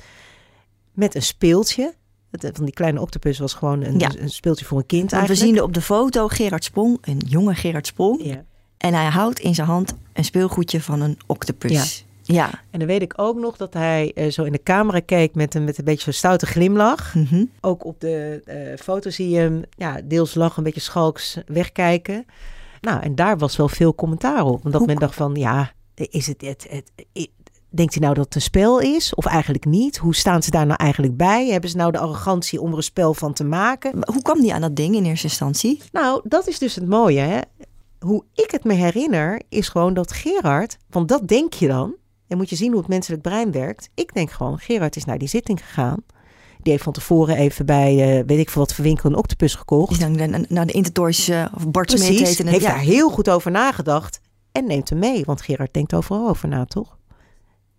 met 0.94 1.16
een 1.16 1.22
speeltje. 1.22 1.94
Het- 2.32 2.50
Van 2.56 2.66
die 2.66 2.74
kleine 2.74 3.02
octopus 3.02 3.40
was 3.40 3.54
gewoon 3.54 3.84
een, 3.84 4.00
Ja. 4.00 4.12
een 4.18 4.30
speeltje 4.30 4.66
voor 4.66 4.78
een 4.78 4.86
kind 4.86 5.12
Want 5.12 5.22
we 5.24 5.28
eigenlijk. 5.28 5.56
zien 5.58 5.64
op 5.68 5.74
de 5.74 5.82
foto 5.82 6.28
Gerard 6.28 6.64
Sprong, 6.64 6.98
een 7.02 7.22
jonge 7.28 7.56
Gerard 7.56 7.88
Sprong. 7.88 8.24
Ja. 8.24 8.44
En 8.78 8.94
hij 8.94 9.06
houdt 9.10 9.40
in 9.40 9.56
zijn 9.56 9.68
hand 9.68 9.94
een 10.14 10.24
speelgoedje 10.26 10.82
van 10.82 11.02
een 11.02 11.18
octopus. 11.26 12.06
Ja. 12.24 12.50
En 12.70 12.80
dan 12.80 12.88
weet 12.88 13.02
ik 13.02 13.14
ook 13.16 13.38
nog 13.38 13.58
dat 13.58 13.74
hij 13.74 14.12
eh, 14.16 14.32
zo 14.32 14.44
in 14.44 14.52
de 14.52 14.64
camera 14.64 15.00
keek 15.00 15.36
met 15.36 15.56
een, 15.56 15.64
met 15.64 15.78
een 15.78 15.84
beetje 15.86 16.04
zo'n 16.04 16.14
stoute 16.14 16.46
glimlach. 16.46 17.16
Mhm. 17.16 17.46
Ook 17.62 17.86
op 17.86 18.00
de 18.00 18.42
eh, 18.46 18.58
foto 18.84 19.10
zie 19.10 19.30
je 19.30 19.38
hem 19.38 19.62
ja, 19.78 20.02
deels 20.04 20.34
lachen, 20.34 20.58
een 20.58 20.64
beetje 20.64 20.80
schalks 20.80 21.38
wegkijken. 21.46 22.26
Nou, 22.82 23.02
en 23.02 23.16
daar 23.16 23.38
was 23.38 23.56
wel 23.58 23.68
veel 23.70 23.96
commentaar 23.96 24.44
op. 24.46 24.66
Omdat 24.66 24.74
Hoe- 24.82 24.86
men 24.90 24.96
dacht 25.00 25.16
van, 25.16 25.36
ja, 25.36 25.72
is 25.96 26.28
het, 26.28 26.42
het, 26.42 26.68
het, 26.70 26.92
i- 27.18 27.32
denkt 27.74 27.94
hij 27.94 28.02
nou 28.04 28.16
dat 28.16 28.26
het 28.26 28.36
een 28.36 28.42
spel 28.42 28.80
is? 28.80 29.16
Of 29.16 29.26
eigenlijk 29.26 29.66
niet? 29.66 29.98
Hoe 29.98 30.16
staan 30.16 30.44
ze 30.44 30.52
daar 30.52 30.66
nou 30.66 30.78
eigenlijk 30.84 31.18
bij? 31.18 31.48
Hebben 31.48 31.70
ze 31.70 31.78
nou 31.78 31.92
de 31.92 31.98
arrogantie 32.00 32.62
om 32.62 32.72
er 32.72 32.78
een 32.78 32.84
spel 32.84 33.14
van 33.14 33.34
te 33.34 33.44
maken? 33.44 33.92
Maar 34.00 34.08
Hoe 34.14 34.22
kwam 34.22 34.42
die 34.42 34.54
aan 34.54 34.62
dat 34.62 34.76
ding 34.76 34.96
in 34.96 35.06
eerste 35.06 35.28
instantie? 35.28 35.82
Nou, 35.92 36.22
dat 36.24 36.48
is 36.48 36.60
dus 36.60 36.76
het 36.76 36.88
mooie, 36.88 37.20
hè. 37.20 37.40
Hoe 38.00 38.24
ik 38.34 38.52
het 38.52 38.64
me 38.64 38.74
herinner, 38.74 39.42
is 39.50 39.70
gewoon 39.70 39.94
dat 39.94 40.12
Gerard, 40.12 40.78
want 40.90 41.08
dat 41.08 41.28
denk 41.28 41.54
je 41.54 41.68
dan. 41.68 41.94
En 42.28 42.38
moet 42.38 42.50
je 42.50 42.56
zien 42.56 42.70
hoe 42.72 42.80
het 42.80 42.88
menselijk 42.90 43.22
brein 43.22 43.52
werkt. 43.52 43.90
Ik 43.96 44.14
denk 44.14 44.32
gewoon, 44.32 44.58
Gerard 44.60 44.96
is 44.96 45.06
naar 45.06 45.18
die 45.18 45.28
zitting 45.28 45.60
gegaan. 45.66 46.04
Die 46.62 46.72
heeft 46.72 46.84
van 46.84 46.94
tevoren 46.94 47.36
even 47.36 47.66
bij, 47.66 48.18
eh, 48.20 48.24
weet 48.26 48.40
ik 48.40 48.50
veel 48.50 48.62
wat 48.62 48.74
voor 48.74 48.84
winkel, 48.84 49.10
een 49.10 49.16
octopus 49.16 49.56
gekocht. 49.56 49.92
Is 49.92 50.00
dan 50.00 50.46
naar- 50.50 50.66
de 50.66 50.72
Intertoys 50.74 51.30
of 51.56 51.70
Bart 51.72 51.88
Precies, 51.88 52.38
het. 52.38 52.48
heeft 52.50 52.62
Ja. 52.64 52.70
daar 52.70 52.80
heel 52.80 53.10
goed 53.10 53.30
over 53.30 53.52
nagedacht 53.52 54.20
en 54.52 54.66
neemt 54.68 54.90
hem 54.90 55.00
mee. 55.00 55.24
Want 55.26 55.42
Gerard 55.42 55.74
denkt 55.74 55.94
overal 55.94 56.30
over 56.30 56.48
na, 56.48 56.66
toch? 56.66 56.98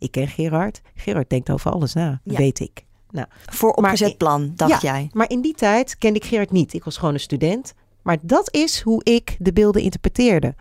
Ik 0.03 0.11
ken 0.11 0.29
Gerard. 0.29 0.81
Gerard 0.95 1.31
denkt 1.31 1.51
over 1.51 1.71
alles 1.71 1.93
na, 1.95 2.21
Ja. 2.25 2.37
weet 2.37 2.61
ik. 2.61 2.85
Nou, 3.11 3.27
Voor 3.51 3.73
opgezet 3.73 4.17
plan, 4.17 4.53
dacht 4.57 4.83
ja, 4.83 4.93
jij. 4.93 5.09
Maar 5.13 5.31
in 5.31 5.41
die 5.41 5.55
tijd 5.55 5.99
kende 5.99 6.19
ik 6.19 6.25
Gerard 6.25 6.51
niet. 6.51 6.73
Ik 6.73 6.85
was 6.85 6.97
gewoon 6.97 7.15
een 7.15 7.21
student. 7.21 7.75
Maar 8.03 8.17
dat 8.23 8.55
is 8.55 8.81
hoe 8.81 9.05
ik 9.05 9.37
de 9.39 9.53
beelden 9.53 9.83
interpreteerde. 9.83 10.55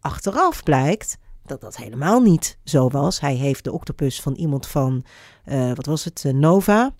Achteraf 0.00 0.62
blijkt 0.62 1.18
dat 1.46 1.60
dat 1.60 1.76
helemaal 1.76 2.20
niet 2.20 2.58
zo 2.64 2.88
was. 2.88 3.20
Hij 3.20 3.34
heeft 3.34 3.64
de 3.64 3.72
octopus 3.72 4.20
van 4.20 4.34
iemand 4.34 4.66
van, 4.66 5.04
eh, 5.44 5.72
wat 5.74 5.86
was 5.86 6.04
het, 6.04 6.22
eh, 6.24 6.32
Nova, 6.32 6.90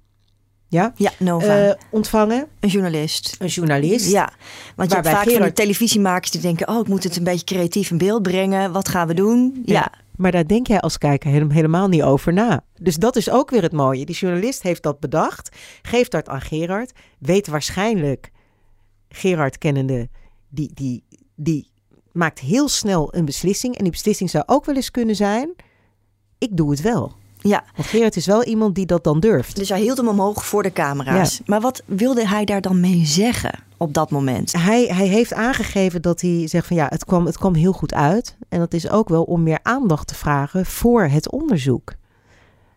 ja, 0.69 0.93
Ja, 0.97 1.11
Nova. 1.19 1.67
eh, 1.69 1.75
ontvangen. 1.91 2.47
een 2.61 2.69
journalist. 2.69 3.37
Een 3.39 3.47
journalist. 3.47 4.11
Ja, 4.11 4.33
want 4.77 4.89
je 4.89 4.95
hebt 4.95 5.07
vaak 5.09 5.17
van 5.17 5.27
die 5.29 5.37
Gerard- 5.37 5.57
televisiemakers 5.57 6.31
die 6.31 6.41
denken... 6.41 6.69
oh, 6.69 6.79
ik 6.81 6.89
moet 6.89 7.05
het 7.05 7.17
een 7.17 7.25
beetje 7.25 7.45
creatief 7.45 7.91
in 7.91 7.99
beeld 7.99 8.23
brengen. 8.23 8.73
Wat 8.73 8.89
gaan 8.89 9.07
we 9.07 9.15
doen? 9.15 9.63
Ja, 9.65 9.75
Ja. 9.75 9.93
Maar 10.19 10.33
daar 10.33 10.47
denk 10.47 10.67
jij 10.67 10.81
als 10.81 10.99
kijker 10.99 11.31
hele- 11.31 11.53
helemaal 11.53 11.89
niet 11.89 12.03
over 12.03 12.33
na. 12.33 12.65
Dus 12.81 12.97
dat 12.97 13.17
is 13.17 13.31
ook 13.31 13.51
weer 13.51 13.63
het 13.63 13.73
mooie. 13.73 14.05
Die 14.05 14.15
journalist 14.15 14.63
heeft 14.63 14.83
dat 14.83 15.01
bedacht, 15.01 15.57
geeft 15.83 16.11
dat 16.11 16.29
aan 16.29 16.41
Gerard, 16.41 16.93
weet 17.19 17.47
waarschijnlijk, 17.47 18.31
Gerard 19.09 19.59
kennende, 19.59 20.09
die, 20.49 20.71
die, 20.75 21.05
die 21.35 21.71
maakt 22.13 22.39
heel 22.39 22.69
snel 22.69 23.15
een 23.15 23.25
beslissing. 23.25 23.77
En 23.77 23.83
die 23.83 23.93
beslissing 23.93 24.31
zou 24.31 24.45
ook 24.47 24.65
wel 24.65 24.75
eens 24.75 24.91
kunnen 24.91 25.17
zijn: 25.17 25.55
ik 26.39 26.57
doe 26.57 26.71
het 26.71 26.81
wel. 26.81 27.13
Ja. 27.49 27.65
Want 27.77 27.89
Gerard 27.89 28.17
is 28.17 28.27
wel 28.27 28.45
iemand 28.45 28.75
die 28.75 28.87
dat 28.87 29.05
dan 29.05 29.21
durft. 29.21 29.57
Dus 29.57 29.69
hij 29.69 29.81
hield 29.81 29.97
hem 29.97 30.09
omhoog 30.09 30.47
voor 30.47 30.63
de 30.63 30.73
camera's. 30.73 31.41
Maar 31.47 31.61
wat 31.61 31.83
wilde 31.87 32.29
hij 32.29 32.45
daar 32.45 32.61
dan 32.61 32.81
mee 32.81 33.07
zeggen 33.07 33.59
op 33.77 33.95
dat 33.95 34.11
moment? 34.11 34.53
Hij, 34.53 34.85
hij 34.85 35.07
heeft 35.07 35.33
aangegeven 35.33 36.03
dat 36.03 36.21
hij 36.21 36.47
zegt 36.47 36.67
van 36.67 36.77
ja, 36.77 36.87
het 36.89 37.05
kwam, 37.05 37.27
het 37.27 37.39
kwam 37.39 37.55
heel 37.55 37.73
goed 37.73 37.95
uit. 37.95 38.37
En 38.49 38.59
dat 38.59 38.75
is 38.75 38.89
ook 38.89 39.09
wel 39.09 39.23
om 39.23 39.43
meer 39.43 39.59
aandacht 39.63 40.07
te 40.07 40.15
vragen 40.15 40.67
voor 40.67 41.03
het 41.03 41.31
onderzoek. 41.31 41.95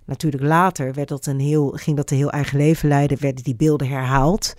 Natuurlijk 0.05 0.43
later 0.43 0.93
werd 0.93 1.07
dat 1.07 1.25
een 1.25 1.39
heel, 1.39 1.69
ging 1.75 1.97
dat 1.97 2.11
een 2.11 2.17
heel 2.17 2.31
eigen 2.31 2.57
leven 2.57 2.89
leiden, 2.89 3.17
werden 3.21 3.43
die 3.43 3.55
beelden 3.55 3.87
herhaald. 3.87 4.53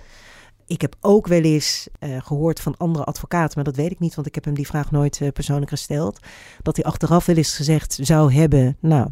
Ik 0.67 0.81
heb 0.81 0.97
ook 1.01 1.27
wel 1.27 1.41
eens 1.41 1.89
uh, 2.01 2.17
gehoord 2.23 2.61
van 2.61 2.77
andere 2.77 3.05
advocaten, 3.05 3.53
maar 3.55 3.65
dat 3.65 3.77
weet 3.77 3.91
ik 3.91 3.99
niet, 3.99 4.15
want 4.15 4.27
ik 4.27 4.35
heb 4.35 4.45
hem 4.45 4.55
die 4.55 4.67
vraag 4.67 4.91
nooit 4.91 5.21
uh, 5.21 5.29
persoonlijk 5.29 5.71
gesteld. 5.71 6.19
Dat 6.63 6.77
hij 6.77 6.85
achteraf 6.85 7.27
wel 7.27 7.37
eens 7.37 7.55
gezegd 7.55 7.99
zou 8.03 8.33
hebben, 8.33 8.77
nou, 8.81 9.09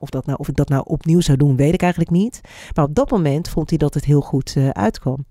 of, 0.00 0.08
dat 0.10 0.26
nou, 0.26 0.38
of 0.38 0.48
ik 0.48 0.56
dat 0.56 0.68
nou 0.68 0.82
opnieuw 0.86 1.20
zou 1.20 1.38
doen, 1.38 1.56
weet 1.56 1.74
ik 1.74 1.82
eigenlijk 1.82 2.10
niet. 2.10 2.40
Maar 2.74 2.84
op 2.84 2.94
dat 2.94 3.10
moment 3.10 3.48
vond 3.48 3.68
hij 3.68 3.78
dat 3.78 3.94
het 3.94 4.04
heel 4.04 4.20
goed 4.20 4.54
uh, 4.54 4.68
uitkwam. 4.68 5.26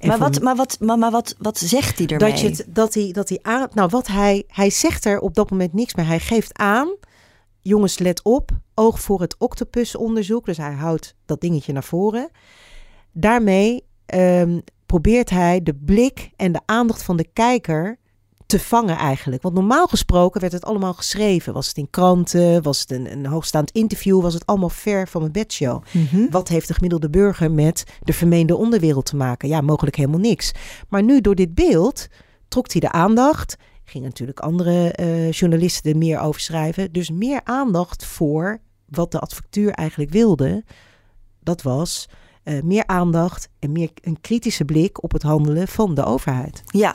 En 0.00 0.08
maar, 0.08 0.18
wat, 0.18 0.40
maar, 0.40 0.56
wat, 0.56 0.76
maar, 0.80 0.98
maar 0.98 1.10
wat, 1.10 1.34
wat 1.38 1.58
zegt 1.58 1.98
hij 1.98 2.06
ermee? 2.06 2.30
Dat, 2.30 2.40
je 2.40 2.48
het, 2.48 2.66
dat, 2.68 2.94
hij, 2.94 3.12
dat 3.12 3.28
hij 3.28 3.38
aan. 3.42 3.68
Nou, 3.74 3.88
wat 3.88 4.06
hij. 4.06 4.44
Hij 4.46 4.70
zegt 4.70 5.04
er 5.04 5.20
op 5.20 5.34
dat 5.34 5.50
moment 5.50 5.72
niks 5.72 5.94
meer. 5.94 6.06
Hij 6.06 6.20
geeft 6.20 6.58
aan. 6.58 6.96
Jongens, 7.60 7.98
let 7.98 8.22
op. 8.22 8.50
Oog 8.74 9.00
voor 9.00 9.20
het 9.20 9.36
octopusonderzoek. 9.38 10.44
Dus 10.44 10.56
hij 10.56 10.72
houdt 10.72 11.14
dat 11.26 11.40
dingetje 11.40 11.72
naar 11.72 11.84
voren. 11.84 12.30
Daarmee 13.12 13.84
um, 14.14 14.62
probeert 14.86 15.30
hij 15.30 15.62
de 15.62 15.74
blik 15.74 16.30
en 16.36 16.52
de 16.52 16.60
aandacht 16.64 17.02
van 17.02 17.16
de 17.16 17.28
kijker 17.32 17.98
te 18.48 18.60
vangen 18.60 18.96
eigenlijk. 18.96 19.42
Want 19.42 19.54
normaal 19.54 19.86
gesproken 19.86 20.40
werd 20.40 20.52
het 20.52 20.64
allemaal 20.64 20.94
geschreven. 20.94 21.52
Was 21.52 21.66
het 21.66 21.76
in 21.76 21.90
kranten, 21.90 22.62
was 22.62 22.80
het 22.80 22.90
een, 22.90 23.12
een 23.12 23.26
hoogstaand 23.26 23.70
interview, 23.70 24.22
was 24.22 24.34
het 24.34 24.46
allemaal 24.46 24.68
ver 24.68 25.08
van 25.08 25.22
een 25.22 25.32
bedshow. 25.32 25.82
Mm 25.92 26.06
-hmm. 26.10 26.30
Wat 26.30 26.48
heeft 26.48 26.68
de 26.68 26.74
gemiddelde 26.74 27.10
burger 27.10 27.50
met 27.50 27.84
de 28.02 28.12
vermeende 28.12 28.56
onderwereld 28.56 29.04
te 29.04 29.16
maken? 29.16 29.48
Ja, 29.48 29.60
mogelijk 29.60 29.96
helemaal 29.96 30.20
niks. 30.20 30.52
Maar 30.88 31.02
nu 31.02 31.20
door 31.20 31.34
dit 31.34 31.54
beeld 31.54 32.08
trok 32.48 32.72
hij 32.72 32.80
de 32.80 32.92
aandacht. 32.92 33.56
Gingen 33.84 34.08
natuurlijk 34.08 34.40
andere 34.40 34.98
uh, 35.00 35.30
journalisten 35.30 35.90
er 35.90 35.98
meer 35.98 36.20
over 36.20 36.40
schrijven. 36.40 36.92
Dus 36.92 37.10
meer 37.10 37.40
aandacht 37.44 38.04
voor 38.04 38.60
wat 38.86 39.12
de 39.12 39.18
advocatuur 39.18 39.70
eigenlijk 39.70 40.10
wilde. 40.10 40.64
Dat 41.40 41.62
was 41.62 42.08
uh, 42.48 42.62
meer 42.62 42.86
aandacht 42.86 43.48
en 43.58 43.72
meer 43.72 43.90
een 44.02 44.20
kritische 44.20 44.64
blik 44.64 45.02
op 45.02 45.12
het 45.12 45.22
handelen 45.22 45.68
van 45.68 45.94
de 45.94 46.04
overheid. 46.04 46.62
Ja, 46.66 46.94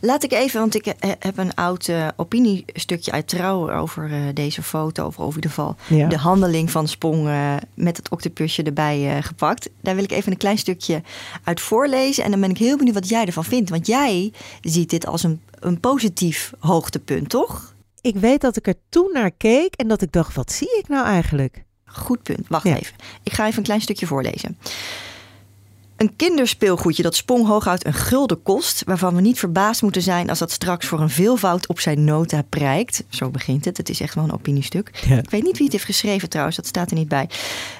laat 0.00 0.22
ik 0.22 0.32
even, 0.32 0.60
want 0.60 0.74
ik 0.74 0.94
heb 1.18 1.38
een 1.38 1.54
oud 1.54 1.88
uh, 1.88 2.08
opiniestukje 2.16 3.12
uit 3.12 3.28
Trouw 3.28 3.70
over 3.70 4.10
uh, 4.10 4.16
deze 4.34 4.62
foto, 4.62 5.06
of 5.06 5.18
over 5.18 5.34
ieder 5.34 5.50
geval 5.50 5.76
ja. 5.88 6.08
de 6.08 6.18
handeling 6.18 6.70
van 6.70 6.88
Spong 6.88 7.28
met 7.74 7.96
het 7.96 8.08
octopusje 8.08 8.62
erbij 8.62 9.22
gepakt. 9.22 9.70
Daar 9.80 9.94
wil 9.94 10.04
ik 10.04 10.12
even 10.12 10.32
een 10.32 10.38
klein 10.38 10.58
stukje 10.58 11.02
uit 11.44 11.60
voorlezen 11.60 12.24
en 12.24 12.30
dan 12.30 12.40
ben 12.40 12.50
ik 12.50 12.58
heel 12.58 12.76
benieuwd 12.76 12.94
wat 12.94 13.08
jij 13.08 13.26
ervan 13.26 13.44
vindt, 13.44 13.70
want 13.70 13.86
jij 13.86 14.32
ziet 14.60 14.90
dit 14.90 15.06
als 15.06 15.22
een, 15.22 15.40
een 15.60 15.80
positief 15.80 16.52
hoogtepunt, 16.58 17.28
toch? 17.28 17.74
Ik 18.00 18.16
weet 18.16 18.40
dat 18.40 18.56
ik 18.56 18.66
er 18.66 18.74
toen 18.88 19.10
naar 19.12 19.30
keek 19.30 19.74
en 19.74 19.88
dat 19.88 20.02
ik 20.02 20.12
dacht, 20.12 20.34
wat 20.34 20.52
zie 20.52 20.78
ik 20.78 20.88
nou 20.88 21.06
eigenlijk? 21.06 21.64
Goed 21.94 22.22
punt. 22.22 22.46
Wacht 22.48 22.64
ja. 22.64 22.76
even. 22.76 22.94
Ik 23.22 23.32
ga 23.32 23.46
even 23.46 23.58
een 23.58 23.64
klein 23.64 23.80
stukje 23.80 24.06
voorlezen. 24.06 24.56
Een 25.96 26.16
kinderspeelgoedje 26.16 27.02
dat 27.02 27.16
Spong 27.16 27.46
hooguit 27.46 27.86
een 27.86 27.94
gulden 27.94 28.42
kost, 28.42 28.82
waarvan 28.86 29.14
we 29.14 29.20
niet 29.20 29.38
verbaasd 29.38 29.82
moeten 29.82 30.02
zijn 30.02 30.28
als 30.28 30.38
dat 30.38 30.50
straks 30.50 30.86
voor 30.86 31.00
een 31.00 31.10
veelvoud 31.10 31.66
op 31.66 31.80
zijn 31.80 32.04
nota 32.04 32.42
prijkt. 32.48 33.04
Zo 33.08 33.30
begint 33.30 33.64
het. 33.64 33.76
Het 33.76 33.88
is 33.88 34.00
echt 34.00 34.14
wel 34.14 34.24
een 34.24 34.32
opiniestuk. 34.32 34.90
Ja. 35.08 35.18
Ik 35.18 35.30
weet 35.30 35.42
niet 35.42 35.56
wie 35.56 35.62
het 35.62 35.72
heeft 35.72 35.84
geschreven 35.84 36.28
trouwens, 36.28 36.56
dat 36.56 36.66
staat 36.66 36.90
er 36.90 36.96
niet 36.96 37.08
bij. 37.08 37.28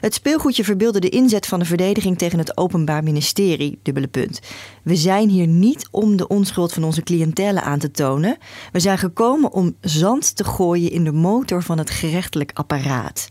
Het 0.00 0.14
speelgoedje 0.14 0.64
verbeelde 0.64 1.00
de 1.00 1.09
inzet 1.09 1.47
van 1.47 1.59
de 1.59 1.64
verdediging 1.64 2.18
tegen 2.18 2.38
het 2.38 2.56
Openbaar 2.56 3.02
Ministerie. 3.02 3.78
Dubbele 3.83 4.09
punt. 4.09 4.40
We 4.83 4.97
zijn 4.97 5.28
hier 5.28 5.47
niet 5.47 5.88
om 5.90 6.16
de 6.16 6.28
onschuld 6.28 6.73
van 6.73 6.85
onze 6.85 7.02
cliëntelen 7.02 7.62
aan 7.62 7.78
te 7.78 7.90
tonen. 7.90 8.38
We 8.73 8.80
zijn 8.80 8.99
gekomen 8.99 9.52
om 9.52 9.76
zand 9.80 10.37
te 10.37 10.44
gooien 10.44 10.90
in 10.90 11.04
de 11.04 11.12
motor 11.12 11.62
van 11.62 11.78
het 11.78 11.90
gerechtelijk 11.90 12.50
apparaat. 12.54 13.28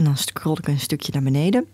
En 0.00 0.06
dan 0.06 0.16
scroll 0.16 0.56
ik 0.58 0.68
een 0.68 0.80
stukje 0.80 1.12
naar 1.12 1.22
beneden. 1.22 1.66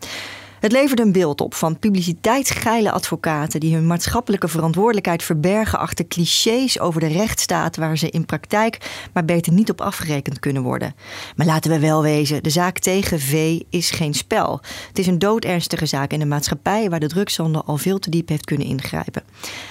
Het 0.67 0.75
levert 0.75 1.01
een 1.01 1.13
beeld 1.13 1.41
op 1.41 1.55
van 1.55 1.79
publiciteitsgeile 1.79 2.91
advocaten 2.91 3.61
die 3.61 3.75
hun 3.75 3.87
maatschappelijke 3.87 4.49
verantwoordelijkheid 4.49 5.23
verbergen 5.23 5.79
achter 5.79 6.07
clichés 6.07 6.81
over 6.81 7.01
de 7.01 7.07
rechtsstaat 7.07 7.77
waar 7.77 7.99
ze 7.99 8.11
in 8.11 8.25
praktijk 8.25 8.91
maar 9.13 9.25
beter 9.25 9.53
niet 9.53 9.71
op 9.71 9.81
afgerekend 9.81 10.39
kunnen 10.39 10.63
worden. 10.63 10.95
Maar 11.37 11.47
laten 11.47 11.71
we 11.71 11.79
wel 11.79 12.03
wezen, 12.03 12.43
de 12.43 12.51
zaak 12.51 12.79
tegen 12.79 13.21
V 13.21 13.61
is 13.71 13.91
geen 13.91 14.15
spel. 14.15 14.61
Het 14.89 14.99
is 14.99 15.07
een 15.07 15.19
doodernstige 15.19 15.87
zaak 15.87 16.13
in 16.13 16.21
een 16.21 16.29
maatschappij 16.29 16.91
waar 16.91 17.01
de 17.01 17.09
drugszonde 17.09 17.63
al 17.63 17.77
veel 17.77 17.99
te 17.99 18.11
diep 18.11 18.29
heeft 18.29 18.45
kunnen 18.45 18.67
ingrijpen. 18.67 19.23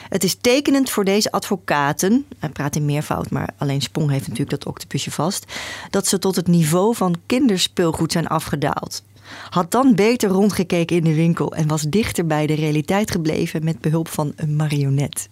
Het 0.10 0.24
is 0.24 0.38
tekenend 0.42 0.90
voor 0.90 1.04
deze 1.04 1.32
advocaten, 1.32 2.26
hij 2.40 2.50
praat 2.50 2.76
in 2.76 2.86
meervoud, 2.86 3.30
maar 3.30 3.50
alleen 3.58 3.82
Spong 3.82 4.10
heeft 4.10 4.28
natuurlijk 4.28 4.60
dat 4.60 4.66
octopusje 4.66 5.12
vast, 5.12 5.54
dat 5.90 6.08
ze 6.08 6.20
tot 6.20 6.36
het 6.36 6.48
niveau 6.48 6.96
van 6.96 7.16
kinderspeelgoed 7.26 8.12
zijn 8.12 8.28
afgedaald 8.28 9.04
had 9.50 9.72
dan 9.72 9.96
beter 9.96 10.30
rondgekeken 10.30 10.96
in 10.96 11.04
de 11.04 11.16
winkel 11.16 11.54
en 11.54 11.68
was 11.68 11.82
dichter 11.82 12.26
bij 12.26 12.48
de 12.48 12.54
realiteit 12.54 13.12
gebleven 13.12 13.64
met 13.64 13.82
behulp 13.82 14.08
van 14.08 14.34
een 14.36 14.56
marionet. 14.56 15.30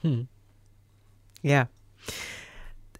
Hmm. 0.00 0.28
Ja. 1.40 1.70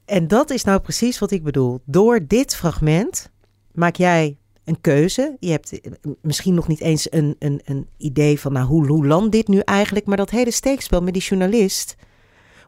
En 0.04 0.28
dat 0.28 0.50
is 0.50 0.64
nou 0.64 0.80
precies 0.80 1.18
wat 1.18 1.30
ik 1.30 1.42
bedoel. 1.42 1.80
Door 1.84 2.26
dit 2.26 2.56
fragment 2.56 3.30
maak 3.72 3.96
jij 3.96 4.36
een 4.64 4.80
keuze. 4.80 5.36
Je 5.40 5.50
hebt 5.50 5.80
misschien 6.22 6.54
nog 6.54 6.68
niet 6.68 6.80
eens 6.80 7.12
een, 7.12 7.36
een, 7.38 7.60
een 7.64 7.88
idee 7.96 8.40
van 8.40 8.52
nou, 8.52 8.66
hoe, 8.66 8.86
hoe 8.86 9.06
landt 9.06 9.32
dit 9.32 9.48
nu 9.48 9.58
eigenlijk. 9.58 10.06
Maar 10.06 10.16
dat 10.16 10.30
hele 10.30 10.50
steekspel 10.50 11.02
met 11.02 11.12
die 11.12 11.22
journalist 11.22 11.96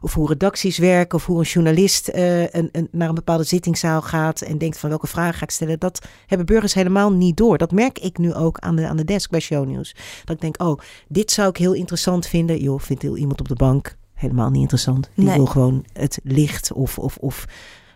of 0.01 0.13
hoe 0.13 0.27
redacties 0.27 0.77
werken, 0.77 1.17
of 1.17 1.25
hoe 1.25 1.39
een 1.39 1.45
journalist 1.45 2.09
uh, 2.09 2.41
een, 2.41 2.69
een, 2.71 2.87
naar 2.91 3.09
een 3.09 3.15
bepaalde 3.15 3.43
zittingszaal 3.43 4.01
gaat 4.01 4.41
en 4.41 4.57
denkt 4.57 4.77
van 4.77 4.89
welke 4.89 5.07
vragen 5.07 5.33
ga 5.33 5.43
ik 5.43 5.51
stellen. 5.51 5.79
Dat 5.79 6.07
hebben 6.25 6.45
burgers 6.45 6.73
helemaal 6.73 7.13
niet 7.13 7.37
door. 7.37 7.57
Dat 7.57 7.71
merk 7.71 7.99
ik 7.99 8.17
nu 8.17 8.33
ook 8.33 8.59
aan 8.59 8.75
de, 8.75 8.87
aan 8.87 8.97
de 8.97 9.05
desk 9.05 9.29
bij 9.29 9.39
Shownieuws. 9.39 9.95
Dat 10.23 10.35
ik 10.35 10.41
denk, 10.41 10.61
oh, 10.61 10.79
dit 11.07 11.31
zou 11.31 11.49
ik 11.49 11.57
heel 11.57 11.73
interessant 11.73 12.27
vinden. 12.27 12.61
Joh, 12.61 12.79
vindt 12.79 13.01
heel 13.01 13.17
iemand 13.17 13.39
op 13.39 13.47
de 13.47 13.55
bank 13.55 13.97
helemaal 14.13 14.49
niet 14.49 14.61
interessant. 14.61 15.09
Die 15.15 15.25
nee. 15.25 15.35
wil 15.35 15.45
gewoon 15.45 15.85
het 15.93 16.19
licht 16.23 16.71
of, 16.71 16.99
of, 16.99 17.17
of 17.17 17.45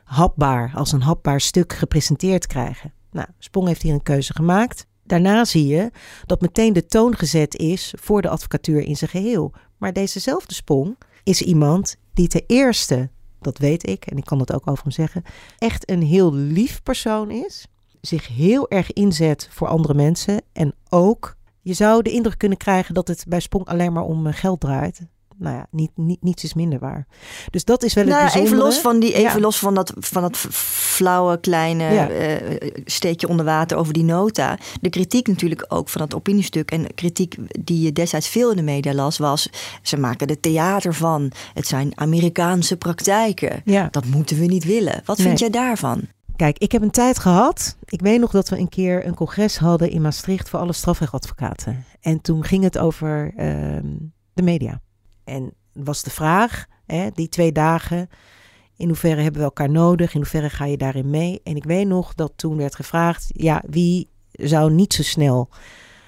hapbaar, 0.03 0.71
als 0.75 0.91
een 0.91 1.01
hapbaar 1.01 1.41
stuk 1.41 1.73
gepresenteerd 1.73 2.47
krijgen. 2.47 2.93
Nou, 3.11 3.27
Sprong 3.39 3.67
heeft 3.67 3.81
hier 3.81 3.93
een 3.93 4.03
keuze 4.03 4.33
gemaakt. 4.33 4.85
Daarna 5.03 5.45
zie 5.45 5.67
je 5.67 5.91
dat 6.25 6.41
meteen 6.41 6.73
de 6.73 6.85
toon 6.85 7.15
gezet 7.15 7.55
is 7.55 7.93
voor 7.99 8.21
de 8.21 8.29
advocatuur 8.29 8.81
in 8.81 8.97
zijn 8.97 9.09
geheel. 9.09 9.53
Maar 9.77 9.93
dezezelfde 9.93 10.53
Sprong 10.53 10.97
is 11.23 11.41
iemand 11.41 11.95
die 12.13 12.27
ten 12.27 12.43
eerste, 12.47 13.09
dat 13.39 13.57
weet 13.57 13.87
ik 13.87 14.05
en 14.05 14.17
ik 14.17 14.25
kan 14.25 14.37
dat 14.37 14.53
ook 14.53 14.67
over 14.67 14.83
hem 14.83 14.91
zeggen, 14.91 15.23
echt 15.57 15.89
een 15.89 16.01
heel 16.01 16.33
lief 16.33 16.83
persoon 16.83 17.31
is. 17.31 17.65
Zich 18.01 18.27
heel 18.27 18.69
erg 18.69 18.93
inzet 18.93 19.47
voor 19.51 19.67
andere 19.67 19.93
mensen 19.93 20.41
en 20.53 20.75
ook, 20.89 21.35
je 21.61 21.73
zou 21.73 22.01
de 22.01 22.11
indruk 22.11 22.37
kunnen 22.37 22.57
krijgen 22.57 22.93
dat 22.93 23.07
het 23.07 23.25
bij 23.27 23.39
Sprong 23.39 23.65
alleen 23.65 23.93
maar 23.93 24.03
om 24.03 24.25
geld 24.25 24.59
draait 24.59 25.01
nou 25.41 25.55
ja, 25.55 25.67
niet, 25.71 25.91
niet, 25.95 26.21
niets 26.21 26.43
is 26.43 26.53
minder 26.53 26.79
waar. 26.79 27.07
Dus 27.49 27.63
dat 27.63 27.83
is 27.83 27.93
wel 27.93 28.03
het 28.03 28.13
nou, 28.13 28.23
bijzondere. 28.23 28.55
Even 28.55 28.65
los 28.65 28.79
van, 28.79 28.99
die, 28.99 29.13
even 29.13 29.35
ja. 29.35 29.39
los 29.39 29.59
van, 29.59 29.73
dat, 29.73 29.93
van 29.97 30.21
dat 30.21 30.37
flauwe 30.37 31.39
kleine 31.39 31.83
ja. 31.83 32.09
uh, 32.09 32.69
steekje 32.85 33.27
onder 33.27 33.45
water 33.45 33.77
over 33.77 33.93
die 33.93 34.03
nota. 34.03 34.57
De 34.81 34.89
kritiek 34.89 35.27
natuurlijk 35.27 35.65
ook 35.67 35.89
van 35.89 36.01
dat 36.01 36.15
opiniestuk. 36.15 36.71
En 36.71 36.93
kritiek 36.93 37.35
die 37.65 37.81
je 37.81 37.91
destijds 37.91 38.27
veel 38.27 38.49
in 38.49 38.55
de 38.55 38.63
media 38.63 38.93
las 38.93 39.17
was... 39.17 39.49
ze 39.81 39.97
maken 39.97 40.27
er 40.27 40.39
theater 40.39 40.93
van. 40.93 41.31
Het 41.53 41.67
zijn 41.67 41.91
Amerikaanse 41.95 42.77
praktijken. 42.77 43.61
Ja. 43.65 43.87
Dat 43.91 44.05
moeten 44.05 44.39
we 44.39 44.45
niet 44.45 44.63
willen. 44.63 45.01
Wat 45.05 45.17
nee. 45.17 45.27
vind 45.27 45.39
jij 45.39 45.49
daarvan? 45.49 46.01
Kijk, 46.35 46.57
ik 46.57 46.71
heb 46.71 46.81
een 46.81 46.91
tijd 46.91 47.19
gehad. 47.19 47.77
Ik 47.85 48.01
weet 48.01 48.19
nog 48.19 48.31
dat 48.31 48.49
we 48.49 48.57
een 48.57 48.69
keer 48.69 49.05
een 49.05 49.15
congres 49.15 49.57
hadden 49.57 49.89
in 49.89 50.01
Maastricht 50.01 50.49
voor 50.49 50.59
alle 50.59 50.73
strafrechtadvocaten. 50.73 51.85
En 52.01 52.21
toen 52.21 52.43
ging 52.43 52.63
het 52.63 52.77
over 52.77 53.33
uh, 53.37 53.37
de 54.33 54.41
media. 54.41 54.81
En 55.31 55.53
was 55.73 56.03
de 56.03 56.09
vraag, 56.09 56.65
hè, 56.85 57.09
die 57.13 57.29
twee 57.29 57.51
dagen, 57.51 58.09
in 58.77 58.87
hoeverre 58.87 59.21
hebben 59.21 59.41
we 59.41 59.47
elkaar 59.47 59.69
nodig? 59.69 60.13
In 60.13 60.19
hoeverre 60.19 60.49
ga 60.49 60.65
je 60.65 60.77
daarin 60.77 61.09
mee? 61.09 61.41
En 61.43 61.55
ik 61.55 61.63
weet 61.63 61.87
nog 61.87 62.13
dat 62.13 62.33
toen 62.35 62.57
werd 62.57 62.75
gevraagd, 62.75 63.25
ja, 63.27 63.63
wie 63.69 64.09
zou 64.31 64.71
niet 64.71 64.93
zo 64.93 65.03
snel 65.03 65.49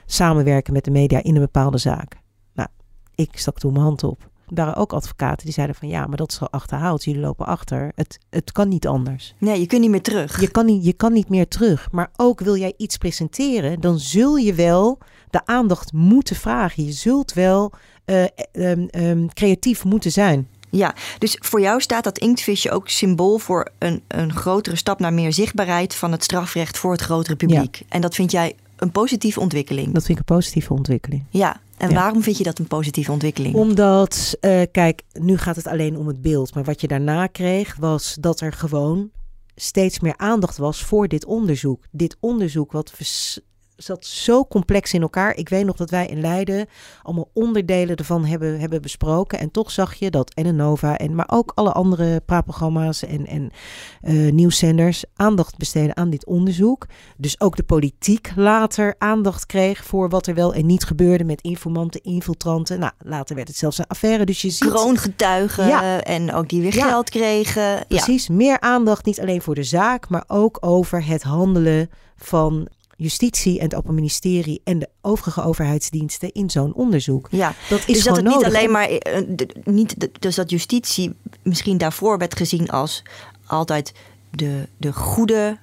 samenwerken 0.06 0.74
met 0.74 0.86
de 0.86 0.92
media 0.92 1.24
in 1.24 1.36
een 1.36 1.42
bepaalde 1.42 1.78
zaak? 1.78 2.22
Nou, 2.54 2.70
ik 3.16 3.38
stak 3.38 3.60
toen 3.60 3.74
mijn 3.74 3.86
hand 3.86 4.04
op. 4.04 4.32
Er 4.48 4.56
waren 4.56 4.76
ook 4.76 4.94
advocaten 4.94 5.46
die 5.46 5.54
zeiden 5.54 5.76
van 5.76 5.88
ja, 5.88 6.08
maar 6.08 6.18
dat 6.18 6.32
is 6.32 6.40
al 6.40 6.52
achterhaald. 6.52 7.04
Jullie 7.04 7.22
lopen 7.22 7.46
achter. 7.46 7.92
Het, 7.96 8.20
het 8.30 8.52
kan 8.52 8.68
niet 8.68 8.88
anders. 8.88 9.36
Nee, 9.38 9.60
je 9.60 9.66
kunt 9.66 9.82
niet 9.82 9.90
meer 9.90 10.02
terug. 10.02 10.42
Je 10.42 10.52
kan 10.52 10.66
niet, 10.66 10.86
je 10.86 10.94
kan 10.94 11.14
niet 11.14 11.30
meer 11.30 11.48
terug. 11.48 11.92
Maar 11.92 12.12
ook 12.16 12.40
wil 12.40 12.58
jij 12.58 12.74
iets 12.78 12.98
presenteren, 12.98 13.80
dan 13.80 14.00
zul 14.00 14.36
je 14.36 14.54
wel 14.54 14.98
de 15.34 15.46
aandacht 15.46 15.94
moeten 15.94 16.36
vragen. 16.36 16.86
Je 16.86 16.92
zult 16.92 17.34
wel 17.34 17.72
uh, 18.06 18.24
um, 18.54 18.88
um, 18.92 19.34
creatief 19.34 19.84
moeten 19.84 20.12
zijn. 20.12 20.48
Ja, 20.70 20.96
dus 21.18 21.38
voor 21.40 21.62
jou 21.62 21.82
staat 21.82 22.04
dat 22.04 22.18
inktvisje 22.18 22.72
ook 22.72 22.90
symbool 22.90 23.38
voor 23.38 23.70
een, 23.78 24.04
een 24.08 24.34
grotere 24.34 24.76
stap 24.76 25.00
naar 25.00 25.14
meer 25.14 25.34
zichtbaarheid 25.34 25.96
van 25.96 26.12
het 26.12 26.24
strafrecht 26.24 26.78
voor 26.78 26.92
het 26.92 27.02
grotere 27.02 27.36
publiek. 27.36 27.82
En 27.90 28.02
dat 28.02 28.16
vind 28.16 28.32
jij 28.32 28.56
een 28.76 28.92
positieve 28.92 29.40
ontwikkeling? 29.40 29.94
Dat 29.94 30.04
vind 30.06 30.20
ik 30.20 30.30
een 30.30 30.36
positieve 30.36 30.74
ontwikkeling. 30.74 31.24
Ja, 31.30 31.62
en 31.78 31.94
waarom 31.94 32.24
vind 32.24 32.38
je 32.38 32.44
dat 32.44 32.60
een 32.60 32.68
positieve 32.68 33.12
ontwikkeling? 33.12 33.56
Omdat, 33.56 34.38
uh, 34.42 34.62
kijk, 34.72 35.02
nu 35.14 35.38
gaat 35.38 35.56
het 35.56 35.68
alleen 35.68 35.98
om 35.98 36.08
het 36.08 36.22
beeld. 36.22 36.54
Maar 36.54 36.64
wat 36.64 36.82
je 36.82 36.88
daarna 36.88 37.28
kreeg 37.28 37.76
was 37.80 38.18
dat 38.20 38.40
er 38.40 38.54
gewoon 38.54 39.10
steeds 39.56 40.00
meer 40.00 40.18
aandacht 40.18 40.58
was 40.58 40.84
voor 40.84 41.08
dit 41.08 41.26
onderzoek. 41.26 41.84
Dit 41.92 42.18
onderzoek 42.20 42.72
wat 42.72 42.92
zat 43.84 44.06
zo 44.06 44.46
complex 44.46 44.94
in 44.94 45.02
elkaar. 45.02 45.36
Ik 45.36 45.50
weet 45.50 45.66
nog 45.66 45.76
dat 45.76 45.90
wij 45.90 46.08
in 46.08 46.22
Leiden 46.22 46.68
allemaal 47.02 47.30
onderdelen 47.34 47.96
ervan 47.96 48.26
hebben, 48.26 48.60
hebben 48.60 48.82
besproken. 48.82 49.40
En 49.40 49.52
toch 49.52 49.72
zag 49.72 49.94
je 49.94 50.12
dat 50.12 50.34
en 50.34 50.56
Nova 50.56 50.98
en 50.98 51.16
maar 51.16 51.30
ook 51.32 51.52
alle 51.56 51.72
andere 51.72 52.22
praatprogramma's 52.26 53.04
en, 53.06 53.26
en 53.26 53.52
uh, 54.02 54.32
nieuwszenders 54.32 55.04
aandacht 55.16 55.58
besteden 55.58 55.98
aan 55.98 56.10
dit 56.10 56.26
onderzoek. 56.26 56.86
Dus 57.18 57.40
ook 57.40 57.56
de 57.56 57.64
politiek 57.64 58.32
later 58.36 58.96
aandacht 58.98 59.46
kreeg 59.46 59.86
voor 59.86 60.10
wat 60.10 60.28
er 60.28 60.34
wel 60.34 60.54
en 60.54 60.66
niet 60.66 60.84
gebeurde 60.84 61.24
met 61.24 61.42
informanten, 61.42 62.02
infiltranten. 62.02 62.80
Nou, 62.80 62.92
later 63.00 63.36
werd 63.36 63.48
het 63.48 63.58
zelfs 63.58 63.78
een 63.78 63.88
affaire. 63.88 64.26
Dus 64.26 64.42
je 64.42 64.50
ziet... 64.50 64.70
Kroongetuigen 64.70 65.68
ja. 65.68 66.02
en 66.02 66.34
ook 66.34 66.50
die 66.50 66.62
weer 66.62 66.74
geld 66.74 67.10
kregen. 67.10 67.88
Precies, 67.88 68.30
meer 68.30 68.60
aandacht 68.60 69.06
niet 69.06 69.22
alleen 69.22 69.42
voor 69.42 69.56
de 69.56 69.64
zaak, 69.64 70.10
maar 70.10 70.24
ook 70.28 70.58
over 70.60 71.06
het 71.06 71.24
handelen 71.24 71.90
van 72.16 72.68
justitie 72.98 73.58
en 73.58 73.64
het 73.64 73.76
Open 73.76 73.94
Ministerie 73.94 74.62
en 74.64 74.80
de 74.80 74.90
overige 75.02 75.44
overheidsdiensten 75.44 76.32
in 76.32 76.50
zo'n 76.50 76.74
onderzoek. 76.74 77.28
Ja, 77.32 77.54
dat 77.70 77.80
is 77.80 77.86
dus 77.86 78.04
dat 78.04 78.16
het 78.16 78.28
niet 78.28 78.44
alleen 78.44 78.72
maar 78.72 78.92
uh, 78.92 79.00
niet 79.64 80.10
dus 80.20 80.36
dat 80.36 80.50
justitie 80.50 81.16
misschien 81.42 81.78
daarvoor 81.78 82.18
werd 82.18 82.36
gezien 82.36 82.70
als 82.70 83.04
altijd 83.46 83.94
de, 84.30 84.68
de 84.78 84.94
goede 84.94 85.58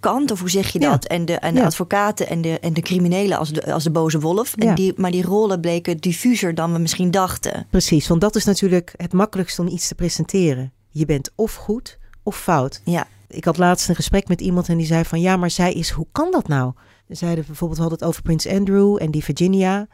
kant, 0.00 0.30
of 0.30 0.40
hoe 0.40 0.50
zeg 0.50 0.72
je 0.72 0.78
dat? 0.78 1.04
En 1.04 1.24
de, 1.24 1.34
en 1.34 1.54
de 1.54 1.64
advocaten 1.64 2.28
en 2.28 2.40
de, 2.40 2.58
en 2.58 2.72
de 2.72 2.80
criminelen 2.80 3.38
als 3.38 3.52
de, 3.52 3.72
als 3.72 3.84
de 3.84 3.90
boze 3.90 4.20
wolf. 4.20 4.54
En 4.56 4.74
die, 4.74 4.92
maar 4.96 5.10
die 5.10 5.22
rollen 5.22 5.60
bleken 5.60 5.96
diffuser 5.96 6.54
dan 6.54 6.72
we 6.72 6.78
misschien 6.78 7.10
dachten. 7.10 7.66
Precies, 7.70 8.08
want 8.08 8.20
dat 8.20 8.36
is 8.36 8.44
natuurlijk 8.44 8.94
het 8.96 9.12
makkelijkste 9.12 9.62
om 9.62 9.68
iets 9.68 9.88
te 9.88 9.94
presenteren. 9.94 10.72
Je 10.90 11.06
bent 11.06 11.30
of 11.34 11.54
goed 11.54 11.98
of 12.22 12.36
fout. 12.36 12.80
Ja 12.84 13.06
ik 13.30 13.44
had 13.44 13.58
laatst 13.58 13.88
een 13.88 13.94
gesprek 13.94 14.28
met 14.28 14.40
iemand 14.40 14.68
en 14.68 14.76
die 14.76 14.86
zei 14.86 15.04
van 15.04 15.20
ja, 15.20 15.36
maar 15.36 15.50
zij 15.50 15.72
is, 15.72 15.90
hoe 15.90 16.06
kan 16.12 16.30
dat 16.30 16.48
nou? 16.48 16.72
Zeiden 17.08 17.44
bijvoorbeeld, 17.46 17.80
we 17.80 17.86
hadden 17.86 17.98
het 17.98 18.08
over 18.08 18.22
Prins 18.22 18.46
Andrew 18.46 18.96
en 19.02 19.10
die 19.10 19.24
Virginia. 19.24 19.86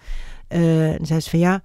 Uh, 0.48 0.92
en 0.92 1.06
zei 1.06 1.20
ze 1.20 1.30
van 1.30 1.38
ja. 1.38 1.62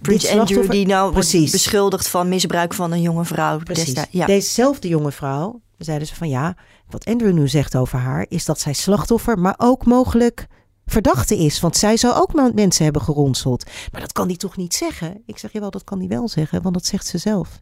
Prins 0.00 0.28
Andrew 0.28 0.70
die 0.70 0.86
nou 0.86 1.12
Precies. 1.12 1.50
beschuldigd 1.50 2.08
van 2.08 2.28
misbruik 2.28 2.74
van 2.74 2.92
een 2.92 3.00
jonge 3.00 3.24
vrouw. 3.24 3.58
Precies. 3.58 4.04
Ja. 4.10 4.26
Dezezelfde 4.26 4.88
jonge 4.88 5.12
vrouw, 5.12 5.60
zeiden 5.78 6.08
ze 6.08 6.14
van 6.14 6.28
ja, 6.28 6.56
wat 6.88 7.04
Andrew 7.04 7.32
nu 7.32 7.48
zegt 7.48 7.76
over 7.76 7.98
haar, 7.98 8.26
is 8.28 8.44
dat 8.44 8.60
zij 8.60 8.72
slachtoffer, 8.72 9.38
maar 9.38 9.54
ook 9.56 9.84
mogelijk 9.84 10.46
verdachte 10.86 11.36
is. 11.36 11.60
Want 11.60 11.76
zij 11.76 11.96
zou 11.96 12.14
ook 12.14 12.52
mensen 12.54 12.84
hebben 12.84 13.02
geronseld. 13.02 13.64
Maar 13.92 14.00
dat 14.00 14.12
kan 14.12 14.28
die 14.28 14.36
toch 14.36 14.56
niet 14.56 14.74
zeggen? 14.74 15.22
Ik 15.26 15.38
zeg, 15.38 15.52
jawel, 15.52 15.70
dat 15.70 15.84
kan 15.84 15.98
die 15.98 16.08
wel 16.08 16.28
zeggen, 16.28 16.62
want 16.62 16.74
dat 16.74 16.86
zegt 16.86 17.06
ze 17.06 17.18
zelf. 17.18 17.60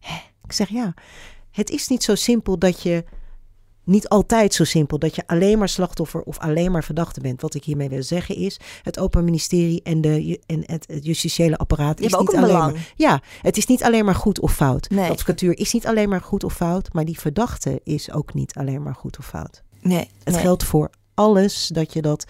Hè? 0.00 0.16
Ik 0.44 0.52
zeg, 0.52 0.68
ja 0.68 0.94
het 1.54 1.70
is 1.70 1.88
niet 1.88 2.02
zo 2.02 2.14
simpel 2.14 2.58
dat 2.58 2.82
je. 2.82 3.04
Niet 3.86 4.08
altijd 4.08 4.54
zo 4.54 4.64
simpel 4.64 4.98
dat 4.98 5.14
je 5.14 5.22
alleen 5.26 5.58
maar 5.58 5.68
slachtoffer 5.68 6.22
of 6.22 6.38
alleen 6.38 6.72
maar 6.72 6.84
verdachte 6.84 7.20
bent. 7.20 7.40
Wat 7.40 7.54
ik 7.54 7.64
hiermee 7.64 7.88
wil 7.88 8.02
zeggen 8.02 8.36
is: 8.36 8.60
het 8.82 8.98
Open 8.98 9.24
Ministerie 9.24 9.82
en, 9.82 10.00
de, 10.00 10.40
en 10.46 10.62
het, 10.66 10.84
het 10.86 11.04
justitiële 11.04 11.56
apparaat 11.56 12.00
is 12.00 12.12
niet 12.14 12.34
alleen 12.34 12.58
maar. 12.58 12.92
Ja, 12.96 13.22
het 13.40 13.56
is 13.56 13.66
niet 13.66 13.82
alleen 13.82 14.04
maar 14.04 14.14
goed 14.14 14.40
of 14.40 14.54
fout. 14.54 14.90
Nee. 14.90 15.06
De 15.06 15.12
advocatuur 15.12 15.58
is 15.58 15.72
niet 15.72 15.86
alleen 15.86 16.08
maar 16.08 16.20
goed 16.20 16.44
of 16.44 16.54
fout, 16.54 16.92
maar 16.92 17.04
die 17.04 17.18
verdachte 17.18 17.80
is 17.82 18.12
ook 18.12 18.34
niet 18.34 18.54
alleen 18.54 18.82
maar 18.82 18.94
goed 18.94 19.18
of 19.18 19.26
fout. 19.26 19.62
Nee. 19.80 20.08
Het 20.22 20.36
geldt 20.36 20.64
voor 20.64 20.90
alles 21.14 21.66
dat 21.66 21.92
je 21.92 22.02
dat 22.02 22.26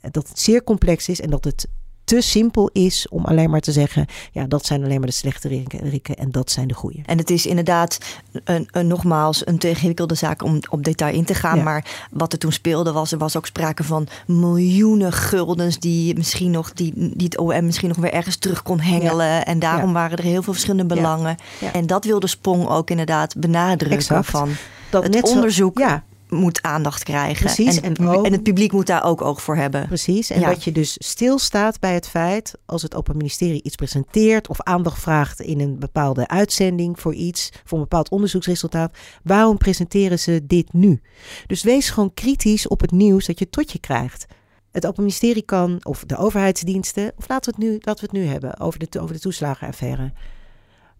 dat 0.00 0.28
het 0.28 0.38
zeer 0.38 0.64
complex 0.64 1.08
is 1.08 1.20
en 1.20 1.30
dat 1.30 1.44
het 1.44 1.68
te 2.08 2.20
simpel 2.20 2.70
is 2.72 3.06
om 3.08 3.24
alleen 3.24 3.50
maar 3.50 3.60
te 3.60 3.72
zeggen: 3.72 4.06
ja, 4.32 4.46
dat 4.46 4.66
zijn 4.66 4.84
alleen 4.84 4.98
maar 4.98 5.08
de 5.08 5.14
slechte 5.14 5.64
rikken 5.70 6.16
en 6.16 6.30
dat 6.30 6.50
zijn 6.50 6.68
de 6.68 6.74
goede. 6.74 6.98
En 7.04 7.18
het 7.18 7.30
is 7.30 7.46
inderdaad 7.46 7.98
een, 8.44 8.68
een, 8.70 8.86
nogmaals 8.86 9.46
een 9.46 9.58
te 9.58 9.68
ingewikkelde 9.68 10.14
zaak 10.14 10.42
om 10.42 10.60
op 10.70 10.84
detail 10.84 11.14
in 11.14 11.24
te 11.24 11.34
gaan. 11.34 11.62
Maar 11.62 12.06
wat 12.10 12.32
er 12.32 12.38
toen 12.38 12.52
speelde 12.52 12.92
was, 12.92 13.12
er 13.12 13.18
was 13.18 13.36
ook 13.36 13.46
sprake 13.46 13.84
van 13.84 14.06
miljoenen 14.26 15.12
guldens 15.12 15.78
die 15.78 16.16
misschien 16.16 16.50
nog 16.50 16.72
die, 16.72 16.92
die 16.96 17.24
het 17.24 17.38
OM 17.38 17.64
misschien 17.64 17.88
nog 17.88 17.96
weer 17.96 18.12
ergens 18.12 18.36
terug 18.36 18.62
kon 18.62 18.80
hengelen. 18.80 19.46
En 19.46 19.58
daarom 19.58 19.92
waren 19.92 20.18
er 20.18 20.24
heel 20.24 20.42
veel 20.42 20.52
verschillende 20.52 20.94
belangen. 20.94 21.36
En 21.72 21.86
dat 21.86 22.04
wilde 22.04 22.26
Sprong 22.26 22.68
ook 22.68 22.90
inderdaad 22.90 23.36
benadrukken 23.36 24.24
van 24.24 24.50
dat 24.90 25.02
het 25.02 25.12
net 25.12 25.24
onderzoek. 25.24 25.78
ja, 25.78 26.04
moet 26.28 26.62
aandacht 26.62 27.02
krijgen. 27.02 27.44
Precies. 27.44 27.80
En, 27.80 27.96
en, 27.96 28.32
het 28.32 28.42
publiek 28.42 28.72
moet 28.72 28.86
daar 28.86 29.04
ook 29.04 29.22
oog 29.22 29.42
voor 29.42 29.56
hebben. 29.56 29.86
Precies. 29.86 30.30
En 30.30 30.40
dat 30.40 30.64
je 30.64 30.72
dus 30.72 30.96
stilstaat 30.98 31.80
bij 31.80 31.94
het 31.94 32.08
feit, 32.08 32.54
als 32.66 32.82
het 32.82 32.94
Open 32.94 33.16
Ministerie 33.16 33.62
iets 33.62 33.74
presenteert 33.74 34.48
of 34.48 34.62
aandacht 34.62 35.00
vraagt 35.00 35.40
in 35.40 35.60
een 35.60 35.78
bepaalde 35.78 36.28
uitzending 36.28 37.00
voor 37.00 37.14
iets, 37.14 37.50
voor 37.64 37.78
een 37.78 37.84
bepaald 37.84 38.08
onderzoeksresultaat, 38.08 38.96
waarom 39.22 39.58
presenteren 39.58 40.18
ze 40.18 40.46
dit 40.46 40.72
nu? 40.72 41.00
Dus 41.46 41.62
wees 41.62 41.90
gewoon 41.90 42.14
kritisch 42.14 42.68
op 42.68 42.80
het 42.80 42.90
nieuws 42.90 43.26
dat 43.26 43.38
je 43.38 43.50
tot 43.50 43.72
je 43.72 43.78
krijgt. 43.78 44.26
Het 44.72 44.86
Open 44.86 45.02
Ministerie 45.02 45.42
kan, 45.42 45.80
of 45.82 46.04
de 46.06 46.16
overheidsdiensten, 46.16 47.12
of 47.16 47.28
laten 47.28 47.54
we 47.54 47.60
het 47.60 47.70
nu, 47.70 47.78
laten 47.80 48.04
we 48.04 48.10
het 48.12 48.24
nu 48.24 48.30
hebben 48.32 48.60
over 48.60 48.78
de, 48.78 49.00
over 49.00 49.14
de 49.14 49.20
toeslagenaffaire. 49.20 50.12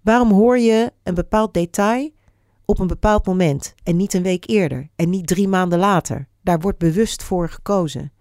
Waarom 0.01 0.31
hoor 0.31 0.59
je 0.59 0.93
een 1.03 1.15
bepaald 1.15 1.55
detail 1.55 2.11
op 2.69 2.79
een 2.79 2.87
bepaald 2.87 3.27
moment 3.27 3.75
en 3.83 3.97
niet 3.97 4.15
een 4.15 4.23
week 4.23 4.49
eerder 4.49 4.89
en 4.97 5.11
niet 5.11 5.27
drie 5.27 5.49
maanden 5.49 5.79
later. 5.79 6.27
Daar 6.43 6.61
wordt 6.61 6.79
bewust 6.79 7.23
voor 7.23 7.51
gekozen. 7.51 8.13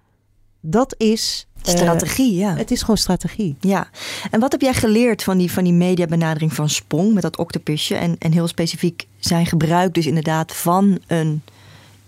Dat 0.61 0.95
is. 0.97 1.47
Eh, 1.61 1.75
strategie, 1.75 2.35
ja. 2.35 2.55
Het 2.55 2.71
is 2.71 2.81
gewoon 2.81 2.97
strategie. 2.97 3.55
Ja. 3.59 3.89
En 4.31 4.39
wat 4.39 4.51
heb 4.51 4.61
jij 4.61 4.73
geleerd 4.73 5.23
van 5.23 5.37
die, 5.37 5.51
van 5.51 5.63
die 5.63 5.73
mediabenadering 5.73 6.53
van 6.53 6.69
Spong 6.69 7.13
met 7.13 7.23
dat 7.23 7.37
octopusje? 7.37 7.95
En, 7.95 8.15
en 8.17 8.31
heel 8.31 8.47
specifiek 8.47 9.07
zijn 9.17 9.45
gebruik 9.45 9.93
dus 9.93 10.05
inderdaad 10.05 10.55
van 10.55 10.99
een 11.07 11.41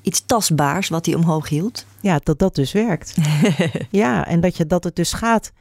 iets 0.01 0.23
tastbaars 0.25 0.89
wat 0.89 1.05
hij 1.05 1.15
omhoog 1.15 1.49
hield? 1.49 1.85
Ja, 2.01 2.19
dat 2.23 2.39
dat 2.39 2.55
dus 2.55 2.71
werkt. 2.71 3.15
ja, 3.89 4.27
en 4.27 4.39
dat, 4.41 4.57
je, 4.57 4.65
dat 4.65 4.83
het 4.83 4.95
dus 4.95 5.13
gaat. 5.13 5.51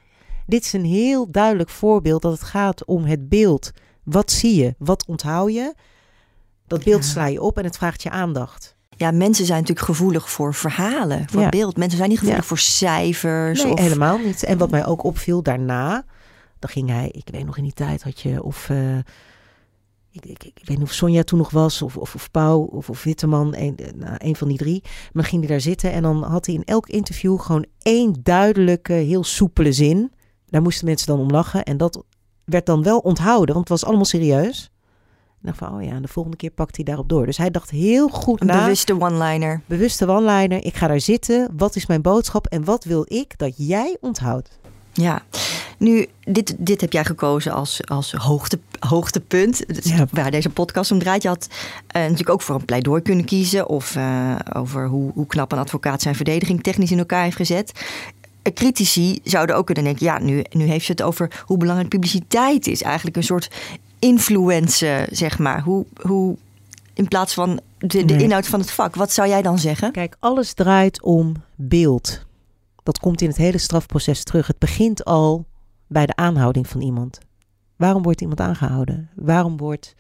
Dit 0.46 0.64
is 0.64 0.72
een 0.72 0.84
heel 0.84 1.30
duidelijk 1.30 1.70
voorbeeld 1.70 2.22
dat 2.22 2.32
het 2.32 2.42
gaat 2.42 2.84
om 2.84 3.04
het 3.04 3.28
beeld. 3.28 3.70
Wat 4.02 4.30
zie 4.30 4.54
je? 4.56 4.74
Wat 4.78 5.06
onthoud 5.06 5.52
je? 5.52 5.74
Dat 6.68 6.84
beeld 6.84 7.04
sla 7.04 7.26
je 7.26 7.40
op 7.40 7.58
en 7.58 7.64
het 7.64 7.76
vraagt 7.76 8.02
je 8.02 8.10
aandacht. 8.10 8.76
Ja, 8.88 9.10
mensen 9.10 9.46
zijn 9.46 9.60
natuurlijk 9.60 9.86
gevoelig 9.86 10.30
voor 10.30 10.54
verhalen, 10.54 11.28
voor 11.30 11.48
beeld. 11.48 11.76
Mensen 11.76 11.98
zijn 11.98 12.10
niet 12.10 12.18
gevoelig 12.18 12.46
voor 12.46 12.58
cijfers. 12.58 13.62
Nee, 13.62 13.80
helemaal 13.80 14.18
niet. 14.18 14.42
En 14.42 14.58
wat 14.58 14.70
mij 14.70 14.86
ook 14.86 15.04
opviel 15.04 15.42
daarna, 15.42 16.04
dan 16.58 16.70
ging 16.70 16.88
hij, 16.88 17.08
ik 17.12 17.28
weet 17.32 17.46
nog 17.46 17.56
in 17.56 17.62
die 17.62 17.72
tijd 17.72 18.02
had 18.02 18.20
je, 18.20 18.42
of 18.42 18.68
uh, 18.68 18.96
ik, 20.10 20.26
ik, 20.26 20.44
ik, 20.44 20.60
weet 20.64 20.78
niet 20.78 20.86
of 20.86 20.92
Sonja 20.92 21.22
toen 21.22 21.38
nog 21.38 21.50
was, 21.50 21.82
of, 21.82 21.96
of, 21.96 22.14
of 22.14 22.30
Pauw, 22.30 22.60
of, 22.60 22.90
of 22.90 23.02
Witteman, 23.02 23.54
een, 23.56 23.78
nou, 23.94 24.14
een 24.18 24.36
van 24.36 24.48
die 24.48 24.56
drie. 24.56 24.82
Maar 25.12 25.24
ging 25.24 25.40
hij 25.40 25.50
daar 25.50 25.60
zitten 25.60 25.92
en 25.92 26.02
dan 26.02 26.22
had 26.22 26.46
hij 26.46 26.54
in 26.54 26.64
elk 26.64 26.88
interview 26.88 27.40
gewoon 27.40 27.66
één 27.82 28.16
duidelijke, 28.22 28.92
heel 28.92 29.24
soepele 29.24 29.72
zin. 29.72 30.12
Daar 30.46 30.62
moesten 30.62 30.86
mensen 30.86 31.06
dan 31.06 31.18
om 31.18 31.30
lachen 31.30 31.64
en 31.64 31.76
dat 31.76 32.04
werd 32.44 32.66
dan 32.66 32.82
wel 32.82 32.98
onthouden, 32.98 33.54
want 33.54 33.68
het 33.68 33.80
was 33.80 33.84
allemaal 33.84 34.04
serieus. 34.04 34.70
En 35.42 35.54
van, 35.54 35.74
oh 35.74 35.82
ja, 35.82 36.00
de 36.00 36.08
volgende 36.08 36.36
keer 36.36 36.50
pakt 36.50 36.76
hij 36.76 36.84
daarop 36.84 37.08
door. 37.08 37.26
Dus 37.26 37.36
hij 37.36 37.50
dacht 37.50 37.70
heel 37.70 38.08
goed 38.08 38.42
na. 38.42 38.60
bewuste 38.60 39.00
one-liner. 39.00 39.60
Bewuste 39.66 40.08
one-liner. 40.08 40.64
Ik 40.64 40.76
ga 40.76 40.86
daar 40.86 41.00
zitten. 41.00 41.48
Wat 41.56 41.76
is 41.76 41.86
mijn 41.86 42.02
boodschap 42.02 42.46
en 42.46 42.64
wat 42.64 42.84
wil 42.84 43.04
ik 43.08 43.38
dat 43.38 43.54
jij 43.56 43.96
onthoudt? 44.00 44.58
Ja, 44.92 45.22
nu, 45.78 46.06
dit, 46.24 46.54
dit 46.58 46.80
heb 46.80 46.92
jij 46.92 47.04
gekozen 47.04 47.52
als, 47.52 47.80
als 47.86 48.12
hoogte, 48.12 48.58
hoogtepunt. 48.78 49.64
Ja. 49.82 50.06
Waar 50.10 50.30
deze 50.30 50.50
podcast 50.50 50.90
om 50.90 50.98
draait. 50.98 51.22
Je 51.22 51.28
had 51.28 51.48
uh, 51.50 52.02
natuurlijk 52.02 52.30
ook 52.30 52.42
voor 52.42 52.54
een 52.54 52.64
pleidooi 52.64 53.02
kunnen 53.02 53.24
kiezen. 53.24 53.68
Of 53.68 53.96
uh, 53.96 54.34
over 54.52 54.88
hoe, 54.88 55.12
hoe 55.14 55.26
knap 55.26 55.52
een 55.52 55.58
advocaat 55.58 56.02
zijn 56.02 56.14
verdediging 56.14 56.62
technisch 56.62 56.90
in 56.90 56.98
elkaar 56.98 57.22
heeft 57.22 57.36
gezet 57.36 57.72
critici 58.54 59.18
zouden 59.24 59.56
ook 59.56 59.66
kunnen 59.66 59.84
denken: 59.84 60.06
ja, 60.06 60.18
nu, 60.18 60.44
nu 60.50 60.64
heeft 60.64 60.84
ze 60.84 60.92
het 60.92 61.02
over 61.02 61.42
hoe 61.46 61.56
belangrijk 61.56 61.88
publiciteit 61.88 62.66
is. 62.66 62.82
Eigenlijk 62.82 63.16
een 63.16 63.22
soort 63.22 63.50
influence, 63.98 65.08
zeg 65.10 65.38
maar. 65.38 65.62
Hoe, 65.62 65.86
hoe, 66.02 66.36
in 66.94 67.08
plaats 67.08 67.34
van 67.34 67.60
de, 67.78 68.04
de 68.04 68.16
inhoud 68.16 68.46
van 68.46 68.60
het 68.60 68.70
vak. 68.70 68.94
Wat 68.94 69.12
zou 69.12 69.28
jij 69.28 69.42
dan 69.42 69.58
zeggen? 69.58 69.92
Kijk, 69.92 70.16
alles 70.18 70.52
draait 70.52 71.02
om 71.02 71.34
beeld. 71.54 72.26
Dat 72.82 72.98
komt 72.98 73.20
in 73.20 73.28
het 73.28 73.36
hele 73.36 73.58
strafproces 73.58 74.24
terug. 74.24 74.46
Het 74.46 74.58
begint 74.58 75.04
al 75.04 75.46
bij 75.86 76.06
de 76.06 76.16
aanhouding 76.16 76.66
van 76.68 76.80
iemand. 76.80 77.18
Waarom 77.76 78.02
wordt 78.02 78.20
iemand 78.20 78.40
aangehouden? 78.40 79.10
Waarom, 79.14 79.56
wordt, 79.56 79.94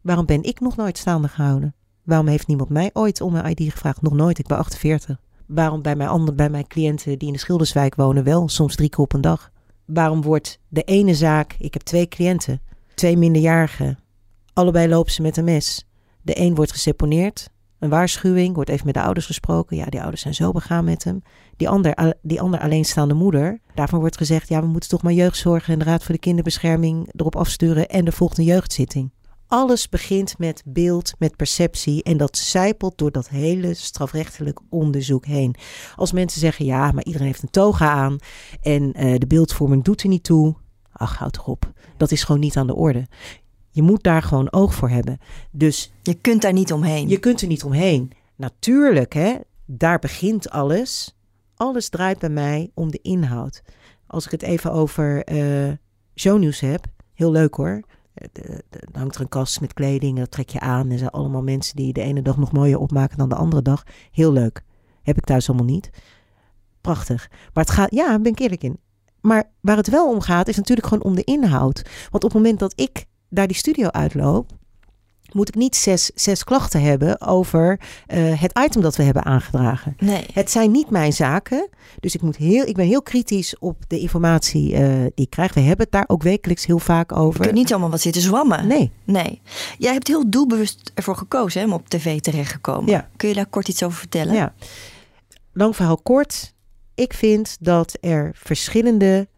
waarom 0.00 0.26
ben 0.26 0.42
ik 0.42 0.60
nog 0.60 0.76
nooit 0.76 0.98
staande 0.98 1.28
gehouden? 1.28 1.74
Waarom 2.02 2.26
heeft 2.26 2.46
niemand 2.46 2.68
mij 2.68 2.90
ooit 2.92 3.20
om 3.20 3.32
mijn 3.32 3.56
ID 3.56 3.72
gevraagd? 3.72 4.02
Nog 4.02 4.12
nooit, 4.12 4.38
ik 4.38 4.46
ben 4.46 4.58
48. 4.58 5.20
Waarom 5.46 5.82
bij 5.82 5.96
mijn, 5.96 6.08
andere, 6.08 6.36
bij 6.36 6.50
mijn 6.50 6.66
cliënten 6.66 7.18
die 7.18 7.26
in 7.28 7.34
de 7.34 7.40
Schilderswijk 7.40 7.94
wonen 7.94 8.24
wel, 8.24 8.48
soms 8.48 8.74
drie 8.74 8.88
keer 8.88 8.98
op 8.98 9.12
een 9.12 9.20
dag? 9.20 9.50
Waarom 9.84 10.22
wordt 10.22 10.58
de 10.68 10.82
ene 10.82 11.14
zaak, 11.14 11.54
ik 11.58 11.72
heb 11.72 11.82
twee 11.82 12.08
cliënten, 12.08 12.60
twee 13.02 13.16
minderjarigen. 13.16 13.98
Allebei 14.52 14.88
lopen 14.88 15.12
ze 15.12 15.22
met 15.22 15.36
een 15.36 15.44
mes. 15.44 15.86
De 16.20 16.40
een 16.40 16.54
wordt 16.54 16.72
geseponeerd. 16.72 17.48
Een 17.78 17.88
waarschuwing, 17.88 18.54
wordt 18.54 18.70
even 18.70 18.86
met 18.86 18.94
de 18.94 19.02
ouders 19.02 19.26
gesproken. 19.26 19.76
Ja, 19.76 19.84
die 19.84 20.00
ouders 20.00 20.22
zijn 20.22 20.34
zo 20.34 20.52
begaan 20.52 20.84
met 20.84 21.04
hem. 21.04 21.22
Die 21.56 21.68
ander, 21.68 22.14
die 22.22 22.40
ander 22.40 22.60
alleenstaande 22.60 23.14
moeder. 23.14 23.60
Daarvan 23.74 24.00
wordt 24.00 24.16
gezegd, 24.16 24.48
ja, 24.48 24.60
we 24.60 24.66
moeten 24.66 24.90
toch 24.90 25.02
maar 25.02 25.12
jeugdzorg 25.12 25.68
en 25.68 25.78
de 25.78 25.84
Raad 25.84 26.04
voor 26.04 26.14
de 26.14 26.20
Kinderbescherming 26.20 27.12
erop 27.16 27.36
afsturen. 27.36 27.88
En 27.88 28.06
er 28.06 28.12
volgt 28.12 28.38
een 28.38 28.44
jeugdzitting. 28.44 29.10
Alles 29.46 29.88
begint 29.88 30.38
met 30.38 30.62
beeld, 30.66 31.12
met 31.18 31.36
perceptie. 31.36 32.02
En 32.02 32.16
dat 32.16 32.36
zijpelt 32.36 32.98
door 32.98 33.12
dat 33.12 33.28
hele 33.28 33.74
strafrechtelijk 33.74 34.60
onderzoek 34.70 35.26
heen. 35.26 35.54
Als 35.96 36.12
mensen 36.12 36.40
zeggen, 36.40 36.64
ja, 36.64 36.92
maar 36.92 37.04
iedereen 37.04 37.26
heeft 37.26 37.42
een 37.42 37.50
toga 37.50 37.90
aan. 37.90 38.16
En 38.60 38.82
uh, 38.82 39.18
de 39.18 39.26
beeldvorming 39.26 39.84
doet 39.84 40.02
er 40.02 40.08
niet 40.08 40.24
toe. 40.24 40.60
Ach, 41.02 41.18
houd 41.18 41.32
toch 41.32 41.46
op. 41.46 41.72
Dat 41.96 42.10
is 42.10 42.24
gewoon 42.24 42.40
niet 42.40 42.56
aan 42.56 42.66
de 42.66 42.74
orde. 42.74 43.06
Je 43.70 43.82
moet 43.82 44.02
daar 44.02 44.22
gewoon 44.22 44.52
oog 44.52 44.74
voor 44.74 44.88
hebben. 44.88 45.18
Dus 45.50 45.92
je 46.02 46.14
kunt 46.14 46.42
daar 46.42 46.52
niet 46.52 46.72
omheen. 46.72 47.08
Je 47.08 47.18
kunt 47.18 47.40
er 47.40 47.46
niet 47.46 47.64
omheen. 47.64 48.10
Natuurlijk, 48.36 49.12
hè, 49.12 49.34
daar 49.66 49.98
begint 49.98 50.50
alles. 50.50 51.16
Alles 51.54 51.88
draait 51.88 52.18
bij 52.18 52.28
mij 52.28 52.70
om 52.74 52.90
de 52.90 52.98
inhoud. 53.02 53.62
Als 54.06 54.24
ik 54.24 54.30
het 54.30 54.42
even 54.42 54.72
over 54.72 55.32
uh, 55.32 55.72
shownieuws 56.14 56.60
heb, 56.60 56.86
heel 57.14 57.30
leuk 57.30 57.54
hoor. 57.54 57.82
Er 58.14 58.62
hangt 58.92 59.14
er 59.14 59.20
een 59.20 59.28
kast 59.28 59.60
met 59.60 59.72
kleding, 59.72 60.18
dat 60.18 60.30
trek 60.30 60.48
je 60.48 60.60
aan. 60.60 60.90
Er 60.90 60.98
zijn 60.98 61.10
allemaal 61.10 61.42
mensen 61.42 61.76
die 61.76 61.92
de 61.92 62.02
ene 62.02 62.22
dag 62.22 62.36
nog 62.36 62.52
mooier 62.52 62.78
opmaken 62.78 63.18
dan 63.18 63.28
de 63.28 63.34
andere 63.34 63.62
dag. 63.62 63.82
Heel 64.10 64.32
leuk. 64.32 64.62
Heb 65.02 65.16
ik 65.16 65.24
thuis 65.24 65.48
allemaal 65.48 65.66
niet. 65.66 65.90
Prachtig. 66.80 67.28
Maar 67.30 67.64
het 67.64 67.72
gaat, 67.72 67.94
ja, 67.94 68.18
ben 68.18 68.32
ik 68.32 68.38
eerlijk 68.38 68.62
in. 68.62 68.78
Maar 69.22 69.50
waar 69.60 69.76
het 69.76 69.88
wel 69.88 70.08
om 70.08 70.20
gaat, 70.20 70.48
is 70.48 70.56
natuurlijk 70.56 70.86
gewoon 70.86 71.04
om 71.04 71.14
de 71.14 71.24
inhoud. 71.24 71.82
Want 72.10 72.24
op 72.24 72.32
het 72.32 72.42
moment 72.42 72.58
dat 72.58 72.72
ik 72.76 73.04
daar 73.28 73.46
die 73.46 73.56
studio 73.56 73.88
uitloop, 73.88 74.50
moet 75.32 75.48
ik 75.48 75.54
niet 75.54 75.76
zes, 75.76 76.10
zes 76.14 76.44
klachten 76.44 76.82
hebben 76.82 77.20
over 77.20 77.80
uh, 78.14 78.40
het 78.40 78.58
item 78.58 78.82
dat 78.82 78.96
we 78.96 79.02
hebben 79.02 79.24
aangedragen. 79.24 79.96
Nee. 79.98 80.26
Het 80.32 80.50
zijn 80.50 80.70
niet 80.70 80.90
mijn 80.90 81.12
zaken. 81.12 81.68
Dus 82.00 82.14
ik, 82.14 82.22
moet 82.22 82.36
heel, 82.36 82.66
ik 82.66 82.74
ben 82.74 82.86
heel 82.86 83.02
kritisch 83.02 83.58
op 83.58 83.76
de 83.88 83.98
informatie 83.98 84.72
uh, 84.72 84.78
die 84.88 85.10
ik 85.14 85.30
krijg. 85.30 85.54
We 85.54 85.60
hebben 85.60 85.84
het 85.84 85.92
daar 85.92 86.04
ook 86.06 86.22
wekelijks 86.22 86.66
heel 86.66 86.78
vaak 86.78 87.16
over. 87.16 87.40
Je 87.40 87.46
kunt 87.46 87.58
niet 87.58 87.70
allemaal 87.70 87.90
wat 87.90 88.00
zitten 88.00 88.22
zwammen. 88.22 88.66
Nee. 88.66 88.90
Nee. 89.04 89.40
Jij 89.78 89.92
hebt 89.92 90.08
heel 90.08 90.30
doelbewust 90.30 90.90
ervoor 90.94 91.16
gekozen 91.16 91.60
hè, 91.60 91.66
om 91.66 91.72
op 91.72 91.88
tv 91.88 92.20
terecht 92.20 92.52
te 92.52 92.58
komen. 92.58 92.90
Ja. 92.90 93.08
Kun 93.16 93.28
je 93.28 93.34
daar 93.34 93.46
kort 93.46 93.68
iets 93.68 93.82
over 93.82 93.98
vertellen? 93.98 94.34
Ja. 94.34 94.54
Lang 95.52 95.76
verhaal 95.76 95.98
kort. 96.02 96.54
Ik 97.02 97.14
vind 97.14 97.56
dat 97.60 97.96
er 98.00 98.30
verschillende 98.34 99.28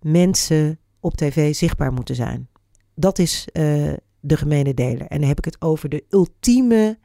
mensen 0.00 0.78
op 1.00 1.14
tv 1.14 1.54
zichtbaar 1.54 1.92
moeten 1.92 2.14
zijn. 2.14 2.48
Dat 2.94 3.18
is 3.18 3.48
uh, 3.52 3.92
de 4.20 4.36
gemene 4.36 4.74
deler. 4.74 5.06
En 5.06 5.18
dan 5.18 5.28
heb 5.28 5.38
ik 5.38 5.44
het 5.44 5.60
over 5.60 5.88
de 5.88 6.04
ultieme 6.08 6.98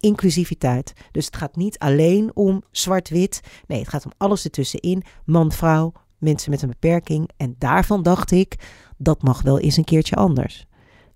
inclusiviteit. 0.00 0.92
Dus 1.10 1.26
het 1.26 1.36
gaat 1.36 1.56
niet 1.56 1.78
alleen 1.78 2.30
om 2.34 2.62
zwart-wit. 2.70 3.40
Nee, 3.66 3.78
het 3.78 3.88
gaat 3.88 4.04
om 4.04 4.12
alles 4.16 4.44
ertussenin. 4.44 5.02
Man, 5.24 5.52
vrouw, 5.52 5.92
mensen 6.18 6.50
met 6.50 6.62
een 6.62 6.68
beperking. 6.68 7.30
En 7.36 7.54
daarvan 7.58 8.02
dacht 8.02 8.30
ik, 8.30 8.56
dat 8.96 9.22
mag 9.22 9.42
wel 9.42 9.58
eens 9.58 9.76
een 9.76 9.84
keertje 9.84 10.16
anders. 10.16 10.66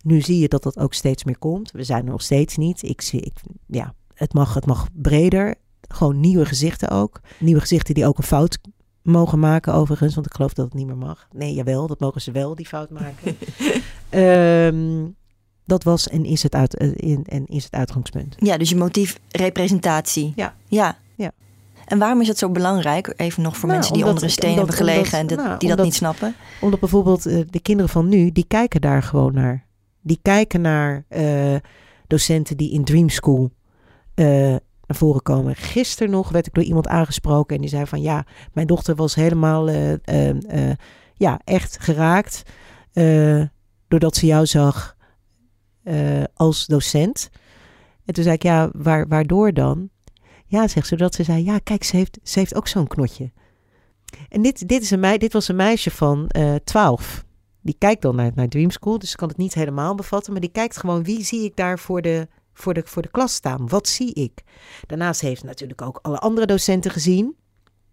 Nu 0.02 0.20
zie 0.20 0.38
je 0.38 0.48
dat 0.48 0.62
dat 0.62 0.78
ook 0.78 0.94
steeds 0.94 1.24
meer 1.24 1.38
komt. 1.38 1.70
We 1.70 1.84
zijn 1.84 2.04
er 2.04 2.10
nog 2.10 2.22
steeds 2.22 2.56
niet. 2.56 2.82
Ik 2.82 3.00
zie, 3.00 3.20
ik, 3.20 3.40
ja, 3.66 3.94
het 4.14 4.32
mag, 4.32 4.54
het 4.54 4.66
mag 4.66 4.88
breder. 4.92 5.54
Gewoon 5.88 6.20
nieuwe 6.20 6.44
gezichten 6.44 6.88
ook. 6.88 7.20
Nieuwe 7.38 7.60
gezichten 7.60 7.94
die 7.94 8.06
ook 8.06 8.18
een 8.18 8.24
fout 8.24 8.58
mogen 9.02 9.38
maken 9.38 9.74
overigens. 9.74 10.14
Want 10.14 10.26
ik 10.26 10.32
geloof 10.32 10.52
dat 10.52 10.64
het 10.64 10.74
niet 10.74 10.86
meer 10.86 10.96
mag. 10.96 11.28
Nee, 11.32 11.54
jawel, 11.54 11.86
dat 11.86 12.00
mogen 12.00 12.20
ze 12.20 12.30
wel, 12.32 12.54
die 12.54 12.66
fout 12.66 12.90
maken. 12.90 13.36
um, 14.10 15.16
dat 15.64 15.82
was 15.82 16.08
en 16.08 16.24
is 16.24 16.42
het, 16.42 16.54
uit, 16.54 16.74
in, 16.74 17.24
en 17.28 17.46
is 17.46 17.64
het 17.64 17.72
uitgangspunt. 17.72 18.34
Ja, 18.38 18.56
dus 18.56 18.68
je 18.68 18.76
motief 18.76 19.18
representatie. 19.30 20.32
Ja. 20.36 20.54
Ja. 20.66 20.98
ja. 21.14 21.32
En 21.84 21.98
waarom 21.98 22.20
is 22.20 22.28
het 22.28 22.38
zo 22.38 22.50
belangrijk? 22.50 23.12
Even 23.16 23.42
nog 23.42 23.56
voor 23.56 23.68
nou, 23.68 23.72
mensen 23.72 23.92
die 23.92 24.02
omdat, 24.02 24.22
onder 24.22 24.24
een 24.24 24.42
steen 24.42 24.50
omdat, 24.50 24.68
hebben 24.68 24.86
gelegen 24.86 25.20
omdat, 25.20 25.30
en 25.30 25.36
dat, 25.36 25.46
nou, 25.46 25.58
die 25.58 25.68
dat 25.68 25.84
niet 25.84 25.94
snappen. 25.94 26.34
Omdat 26.60 26.80
bijvoorbeeld 26.80 27.26
uh, 27.26 27.44
de 27.50 27.60
kinderen 27.60 27.90
van 27.90 28.08
nu, 28.08 28.32
die 28.32 28.44
kijken 28.48 28.80
daar 28.80 29.02
gewoon 29.02 29.34
naar. 29.34 29.66
Die 30.00 30.18
kijken 30.22 30.60
naar 30.60 31.04
uh, 31.08 31.56
docenten 32.06 32.56
die 32.56 32.72
in 32.72 32.84
Dream 32.84 33.08
School 33.08 33.50
uh, 34.14 34.56
naar 34.88 34.96
voren 34.96 35.22
komen. 35.22 35.56
Gisteren 35.56 36.10
nog 36.10 36.28
werd 36.28 36.46
ik 36.46 36.54
door 36.54 36.64
iemand 36.64 36.88
aangesproken 36.88 37.54
en 37.56 37.60
die 37.60 37.70
zei 37.70 37.86
van 37.86 38.00
ja, 38.00 38.26
mijn 38.52 38.66
dochter 38.66 38.94
was 38.94 39.14
helemaal 39.14 39.70
ja, 41.14 41.40
echt 41.44 41.78
geraakt 41.80 42.42
doordat 43.88 44.16
ze 44.16 44.26
jou 44.26 44.46
zag 44.46 44.96
als 46.34 46.66
docent. 46.66 47.30
En 48.04 48.14
toen 48.14 48.22
zei 48.22 48.34
ik, 48.34 48.42
ja, 48.42 48.70
waar, 48.72 49.08
waardoor 49.08 49.52
dan? 49.52 49.90
Ja, 50.46 50.68
zegt 50.68 50.86
ze, 50.86 50.96
dat 50.96 51.14
ze 51.14 51.22
zei, 51.22 51.44
ja, 51.44 51.58
kijk, 51.58 51.84
ze 51.84 51.96
heeft, 51.96 52.18
ze 52.22 52.38
heeft 52.38 52.54
ook 52.54 52.68
zo'n 52.68 52.86
knotje. 52.86 53.32
En 54.28 54.42
dit, 54.42 54.68
dit, 54.68 54.82
is 54.82 54.90
een 54.90 55.28
was 55.30 55.48
een 55.48 55.56
meisje 55.56 55.90
van 55.90 56.30
uh, 56.36 56.54
12. 56.54 57.24
Die 57.60 57.74
kijkt 57.78 58.02
dan 58.02 58.16
naar, 58.16 58.30
naar 58.34 58.48
Dream 58.48 58.70
School, 58.70 58.98
dus 58.98 59.10
ik 59.10 59.16
kan 59.16 59.28
het 59.28 59.36
niet 59.36 59.54
helemaal 59.54 59.94
bevatten. 59.94 60.32
Maar 60.32 60.40
die 60.40 60.50
kijkt 60.50 60.76
gewoon, 60.76 61.02
wie 61.02 61.24
zie 61.24 61.44
ik 61.44 61.56
daar 61.56 61.78
voor 61.78 62.02
de, 62.02 62.28
voor 62.58 62.74
de, 62.74 62.82
voor 62.84 63.02
de 63.02 63.10
klas 63.10 63.34
staan? 63.34 63.68
Wat 63.68 63.88
zie 63.88 64.12
ik? 64.12 64.42
Daarnaast 64.86 65.20
heeft 65.20 65.44
natuurlijk 65.44 65.82
ook 65.82 65.98
alle 66.02 66.18
andere 66.18 66.46
docenten 66.46 66.90
gezien. 66.90 67.36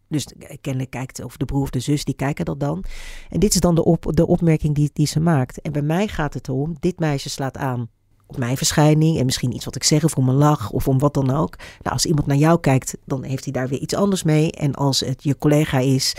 Dus 0.07 0.27
kennelijk 0.61 0.91
kijkt, 0.91 1.23
of 1.23 1.37
de 1.37 1.45
broer 1.45 1.61
of 1.61 1.69
de 1.69 1.79
zus, 1.79 2.03
die 2.03 2.15
kijken 2.15 2.45
dat 2.45 2.59
dan. 2.59 2.83
En 3.29 3.39
dit 3.39 3.53
is 3.53 3.59
dan 3.59 3.75
de, 3.75 3.83
op, 3.83 4.05
de 4.09 4.27
opmerking 4.27 4.75
die, 4.75 4.89
die 4.93 5.07
ze 5.07 5.19
maakt. 5.19 5.61
En 5.61 5.71
bij 5.71 5.81
mij 5.81 6.07
gaat 6.07 6.33
het 6.33 6.47
erom, 6.47 6.75
dit 6.79 6.99
meisje 6.99 7.29
slaat 7.29 7.57
aan 7.57 7.89
op 8.27 8.37
mijn 8.37 8.57
verschijning 8.57 9.19
en 9.19 9.25
misschien 9.25 9.55
iets 9.55 9.65
wat 9.65 9.75
ik 9.75 9.83
zeg 9.83 10.03
of 10.03 10.15
om 10.15 10.29
een 10.29 10.35
lach 10.35 10.71
of 10.71 10.87
om 10.87 10.99
wat 10.99 11.13
dan 11.13 11.29
ook. 11.29 11.55
Nou, 11.57 11.93
als 11.93 12.05
iemand 12.05 12.27
naar 12.27 12.37
jou 12.37 12.59
kijkt, 12.59 12.97
dan 13.05 13.23
heeft 13.23 13.43
hij 13.43 13.53
daar 13.53 13.67
weer 13.67 13.79
iets 13.79 13.93
anders 13.93 14.23
mee. 14.23 14.51
En 14.51 14.75
als 14.75 14.99
het 14.99 15.23
je 15.23 15.37
collega 15.37 15.79
is, 15.79 16.15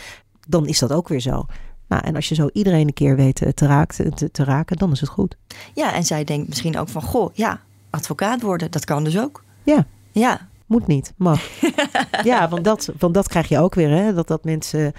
dan 0.49 0.67
is 0.67 0.79
dat 0.79 0.93
ook 0.93 1.09
weer 1.09 1.21
zo. 1.21 1.47
Nou, 1.89 2.03
en 2.05 2.15
als 2.15 2.29
je 2.29 2.35
zo 2.35 2.49
iedereen 2.53 2.87
een 2.87 2.93
keer 2.93 3.17
weet 3.17 3.35
te, 3.55 3.67
raken, 3.67 4.15
te, 4.15 4.31
te 4.31 4.45
raken, 4.45 4.77
dan 4.77 4.93
is 4.93 5.01
het 5.01 5.09
goed. 5.09 5.37
Ja, 5.75 5.95
en 5.95 6.05
zij 6.05 6.25
denkt 6.25 6.49
misschien 6.49 6.79
ook 6.79 6.89
van, 6.89 7.03
goh, 7.03 7.35
ja, 7.35 7.61
advocaat 7.97 8.43
worden, 8.43 8.71
dat 8.71 8.85
kan 8.85 9.05
dus 9.05 9.19
ook. 9.19 9.43
Ja. 9.63 9.87
Ja, 10.13 10.49
moet 10.67 10.87
niet, 10.87 11.13
mag. 11.17 11.41
ja, 12.25 12.49
want 12.49 12.65
dat, 12.65 12.93
want 12.99 13.15
dat 13.15 13.29
krijg 13.29 13.49
je 13.49 13.59
ook 13.59 13.75
weer, 13.75 13.91
hè? 13.91 14.15
Dat, 14.15 14.29
dat 14.29 14.45
mensen 14.45 14.93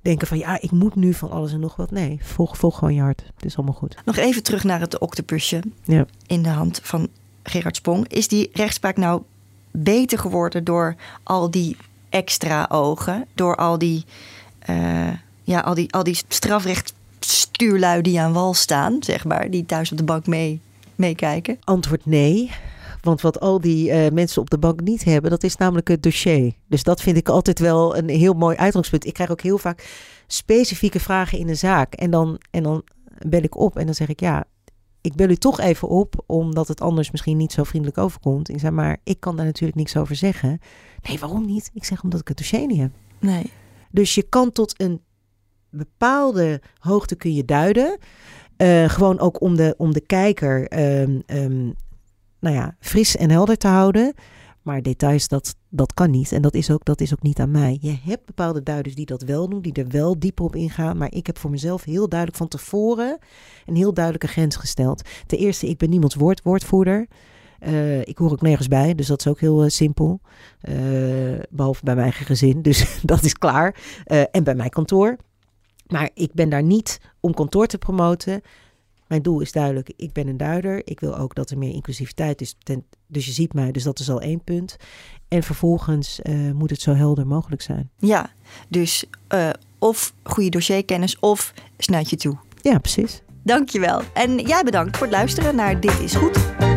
denken 0.00 0.26
van 0.26 0.38
ja, 0.38 0.60
ik 0.60 0.70
moet 0.70 0.94
nu 0.94 1.14
van 1.14 1.30
alles 1.30 1.52
en 1.52 1.60
nog 1.60 1.76
wat. 1.76 1.90
Nee, 1.90 2.18
volg, 2.22 2.56
volg 2.56 2.78
gewoon 2.78 2.94
je 2.94 3.00
hart. 3.00 3.22
Het 3.34 3.44
is 3.44 3.56
allemaal 3.56 3.74
goed. 3.74 3.96
Nog 4.04 4.16
even 4.16 4.42
terug 4.42 4.64
naar 4.64 4.80
het 4.80 4.98
octopusje 4.98 5.62
ja. 5.84 6.06
in 6.26 6.42
de 6.42 6.48
hand 6.48 6.80
van 6.82 7.08
Gerard 7.42 7.76
Sprong. 7.76 8.08
Is 8.08 8.28
die 8.28 8.50
rechtspraak 8.52 8.96
nou 8.96 9.22
beter 9.70 10.18
geworden 10.18 10.64
door 10.64 10.96
al 11.22 11.50
die 11.50 11.76
extra 12.08 12.66
ogen? 12.70 13.26
Door 13.34 13.56
al 13.56 13.78
die, 13.78 14.04
uh, 14.70 15.08
ja, 15.42 15.60
al 15.60 15.74
die, 15.74 15.92
al 15.92 16.02
die 16.02 16.18
strafrechtstuurlui 16.28 18.02
die 18.02 18.20
aan 18.20 18.32
wal 18.32 18.54
staan, 18.54 18.96
zeg 19.00 19.24
maar, 19.24 19.50
die 19.50 19.66
thuis 19.66 19.90
op 19.90 19.98
de 19.98 20.04
bank 20.04 20.26
mee, 20.26 20.60
meekijken? 20.98 21.58
Antwoord 21.64 22.06
nee. 22.06 22.50
Want 23.00 23.20
wat 23.20 23.40
al 23.40 23.60
die 23.60 23.90
uh, 23.90 24.08
mensen 24.12 24.40
op 24.40 24.50
de 24.50 24.58
bank 24.58 24.80
niet 24.80 25.04
hebben, 25.04 25.30
dat 25.30 25.42
is 25.42 25.56
namelijk 25.56 25.88
het 25.88 26.02
dossier. 26.02 26.52
Dus 26.68 26.82
dat 26.82 27.02
vind 27.02 27.16
ik 27.16 27.28
altijd 27.28 27.58
wel 27.58 27.96
een 27.96 28.08
heel 28.08 28.32
mooi 28.32 28.56
uitgangspunt. 28.56 29.06
Ik 29.06 29.14
krijg 29.14 29.30
ook 29.30 29.40
heel 29.40 29.58
vaak 29.58 29.84
specifieke 30.26 31.00
vragen 31.00 31.38
in 31.38 31.48
een 31.48 31.56
zaak. 31.56 31.94
En 31.94 32.10
dan, 32.10 32.40
en 32.50 32.62
dan 32.62 32.84
bel 33.26 33.42
ik 33.42 33.56
op 33.56 33.76
en 33.76 33.84
dan 33.84 33.94
zeg 33.94 34.08
ik 34.08 34.20
ja, 34.20 34.44
ik 35.00 35.14
bel 35.14 35.28
u 35.28 35.36
toch 35.36 35.60
even 35.60 35.88
op, 35.88 36.24
omdat 36.26 36.68
het 36.68 36.80
anders 36.80 37.10
misschien 37.10 37.36
niet 37.36 37.52
zo 37.52 37.64
vriendelijk 37.64 37.98
overkomt. 37.98 38.48
Ik 38.48 38.60
zeg 38.60 38.70
maar, 38.70 38.96
ik 39.04 39.20
kan 39.20 39.36
daar 39.36 39.44
natuurlijk 39.44 39.78
niks 39.78 39.96
over 39.96 40.16
zeggen. 40.16 40.58
Nee, 41.02 41.18
waarom 41.18 41.46
niet? 41.46 41.70
Ik 41.74 41.84
zeg 41.84 42.02
omdat 42.02 42.20
ik 42.20 42.28
het 42.28 42.36
dossier 42.36 42.66
niet 42.66 42.80
heb. 42.80 42.90
Nee. 43.18 43.50
Dus 43.90 44.14
je 44.14 44.22
kan 44.22 44.52
tot 44.52 44.80
een 44.80 45.00
bepaalde 45.70 46.60
hoogte 46.78 47.16
kun 47.16 47.34
je 47.34 47.44
duiden. 47.44 47.98
Uh, 48.58 48.88
gewoon 48.88 49.18
ook 49.18 49.40
om 49.40 49.56
de, 49.56 49.74
om 49.76 49.92
de 49.92 50.00
kijker 50.00 50.78
um, 51.00 51.22
um, 51.26 51.74
nou 52.40 52.54
ja, 52.54 52.76
fris 52.80 53.16
en 53.16 53.30
helder 53.30 53.56
te 53.56 53.66
houden. 53.68 54.14
Maar 54.62 54.82
details, 54.82 55.28
dat, 55.28 55.56
dat 55.68 55.94
kan 55.94 56.10
niet. 56.10 56.32
En 56.32 56.42
dat 56.42 56.54
is, 56.54 56.70
ook, 56.70 56.84
dat 56.84 57.00
is 57.00 57.12
ook 57.12 57.22
niet 57.22 57.38
aan 57.38 57.50
mij. 57.50 57.78
Je 57.80 57.96
hebt 58.04 58.26
bepaalde 58.26 58.62
duiders 58.62 58.94
die 58.94 59.06
dat 59.06 59.22
wel 59.22 59.48
doen, 59.48 59.60
die 59.60 59.72
er 59.72 59.88
wel 59.88 60.18
dieper 60.18 60.44
op 60.44 60.56
ingaan. 60.56 60.96
Maar 60.96 61.12
ik 61.12 61.26
heb 61.26 61.38
voor 61.38 61.50
mezelf 61.50 61.84
heel 61.84 62.08
duidelijk 62.08 62.38
van 62.38 62.48
tevoren 62.48 63.18
een 63.66 63.76
heel 63.76 63.94
duidelijke 63.94 64.28
grens 64.28 64.56
gesteld. 64.56 65.08
Ten 65.26 65.38
eerste, 65.38 65.68
ik 65.68 65.78
ben 65.78 65.90
niemands 65.90 66.14
woord, 66.14 66.42
woordvoerder. 66.42 67.06
Uh, 67.66 68.00
ik 68.00 68.18
hoor 68.18 68.30
ook 68.30 68.40
nergens 68.40 68.68
bij, 68.68 68.94
dus 68.94 69.06
dat 69.06 69.20
is 69.20 69.26
ook 69.26 69.40
heel 69.40 69.64
uh, 69.64 69.68
simpel. 69.70 70.20
Behalve 71.50 71.84
bij 71.84 71.94
mijn 71.94 72.06
eigen 72.06 72.26
gezin, 72.26 72.62
dus 72.62 72.98
dat 73.02 73.22
is 73.22 73.32
klaar. 73.32 73.76
en 74.30 74.44
bij 74.44 74.54
mijn 74.54 74.70
kantoor. 74.70 75.16
Maar 75.88 76.10
ik 76.14 76.32
ben 76.32 76.48
daar 76.48 76.62
niet 76.62 77.00
om 77.20 77.34
kantoor 77.34 77.66
te 77.66 77.78
promoten. 77.78 78.42
Mijn 79.06 79.22
doel 79.22 79.40
is 79.40 79.52
duidelijk, 79.52 79.92
ik 79.96 80.12
ben 80.12 80.28
een 80.28 80.36
duider. 80.36 80.82
Ik 80.84 81.00
wil 81.00 81.16
ook 81.16 81.34
dat 81.34 81.50
er 81.50 81.58
meer 81.58 81.72
inclusiviteit 81.72 82.40
is. 82.40 82.56
dus 83.06 83.26
je 83.26 83.32
ziet 83.32 83.54
mij, 83.54 83.72
dus 83.72 83.82
dat 83.82 83.98
is 83.98 84.10
al 84.10 84.20
één 84.20 84.44
punt. 84.44 84.76
En 85.28 85.42
vervolgens 85.42 86.20
uh, 86.22 86.52
moet 86.52 86.70
het 86.70 86.80
zo 86.80 86.94
helder 86.94 87.26
mogelijk 87.26 87.62
zijn. 87.62 87.90
Ja, 87.98 88.30
dus 88.68 89.04
uh, 89.34 89.50
of 89.78 90.14
goede 90.22 90.50
dossierkennis 90.50 91.18
of 91.18 91.52
snuit 91.78 92.10
je 92.10 92.16
toe. 92.16 92.36
Ja, 92.62 92.78
precies. 92.78 93.22
Dankjewel. 93.42 94.02
En 94.14 94.38
jij 94.38 94.62
bedankt 94.62 94.96
voor 94.96 95.06
het 95.06 95.16
luisteren 95.16 95.56
naar 95.56 95.80
Dit 95.80 96.00
is 96.00 96.14
Goed. 96.14 96.75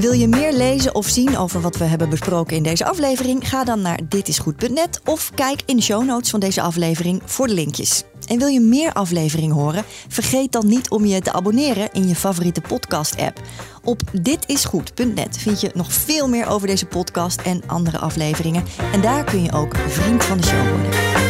Wil 0.00 0.12
je 0.12 0.28
meer 0.28 0.52
lezen 0.52 0.94
of 0.94 1.08
zien 1.08 1.38
over 1.38 1.60
wat 1.60 1.76
we 1.76 1.84
hebben 1.84 2.08
besproken 2.10 2.56
in 2.56 2.62
deze 2.62 2.84
aflevering? 2.84 3.48
Ga 3.48 3.64
dan 3.64 3.80
naar 3.80 4.00
ditisgoed.net 4.08 5.00
of 5.04 5.30
kijk 5.34 5.62
in 5.66 5.76
de 5.76 5.82
show 5.82 6.04
notes 6.04 6.30
van 6.30 6.40
deze 6.40 6.60
aflevering 6.60 7.22
voor 7.24 7.46
de 7.46 7.54
linkjes. 7.54 8.04
En 8.26 8.38
wil 8.38 8.48
je 8.48 8.60
meer 8.60 8.92
afleveringen 8.92 9.56
horen? 9.56 9.84
Vergeet 10.08 10.52
dan 10.52 10.66
niet 10.66 10.90
om 10.90 11.04
je 11.04 11.20
te 11.20 11.32
abonneren 11.32 11.92
in 11.92 12.08
je 12.08 12.14
favoriete 12.14 12.60
podcast-app. 12.60 13.40
Op 13.84 14.00
ditisgoed.net 14.12 15.38
vind 15.38 15.60
je 15.60 15.70
nog 15.74 15.92
veel 15.92 16.28
meer 16.28 16.46
over 16.46 16.66
deze 16.66 16.86
podcast 16.86 17.40
en 17.40 17.62
andere 17.66 17.98
afleveringen. 17.98 18.64
En 18.92 19.00
daar 19.00 19.24
kun 19.24 19.42
je 19.42 19.52
ook 19.52 19.76
vriend 19.76 20.24
van 20.24 20.36
de 20.36 20.46
show 20.46 20.68
worden. 20.68 21.25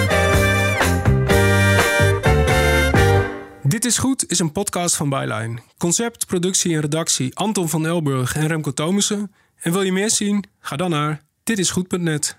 Dit 3.68 3.84
is 3.84 3.98
Goed 3.98 4.30
is 4.30 4.38
een 4.38 4.52
podcast 4.52 4.96
van 4.96 5.08
Byline. 5.08 5.58
Concept, 5.78 6.26
productie 6.26 6.74
en 6.74 6.80
redactie 6.80 7.36
Anton 7.36 7.68
van 7.68 7.86
Elburg 7.86 8.36
en 8.36 8.46
Remco 8.46 8.72
Thomussen. 8.72 9.32
En 9.60 9.72
wil 9.72 9.82
je 9.82 9.92
meer 9.92 10.10
zien? 10.10 10.44
Ga 10.60 10.76
dan 10.76 10.90
naar 10.90 11.22
ditisgoed.net. 11.42 12.36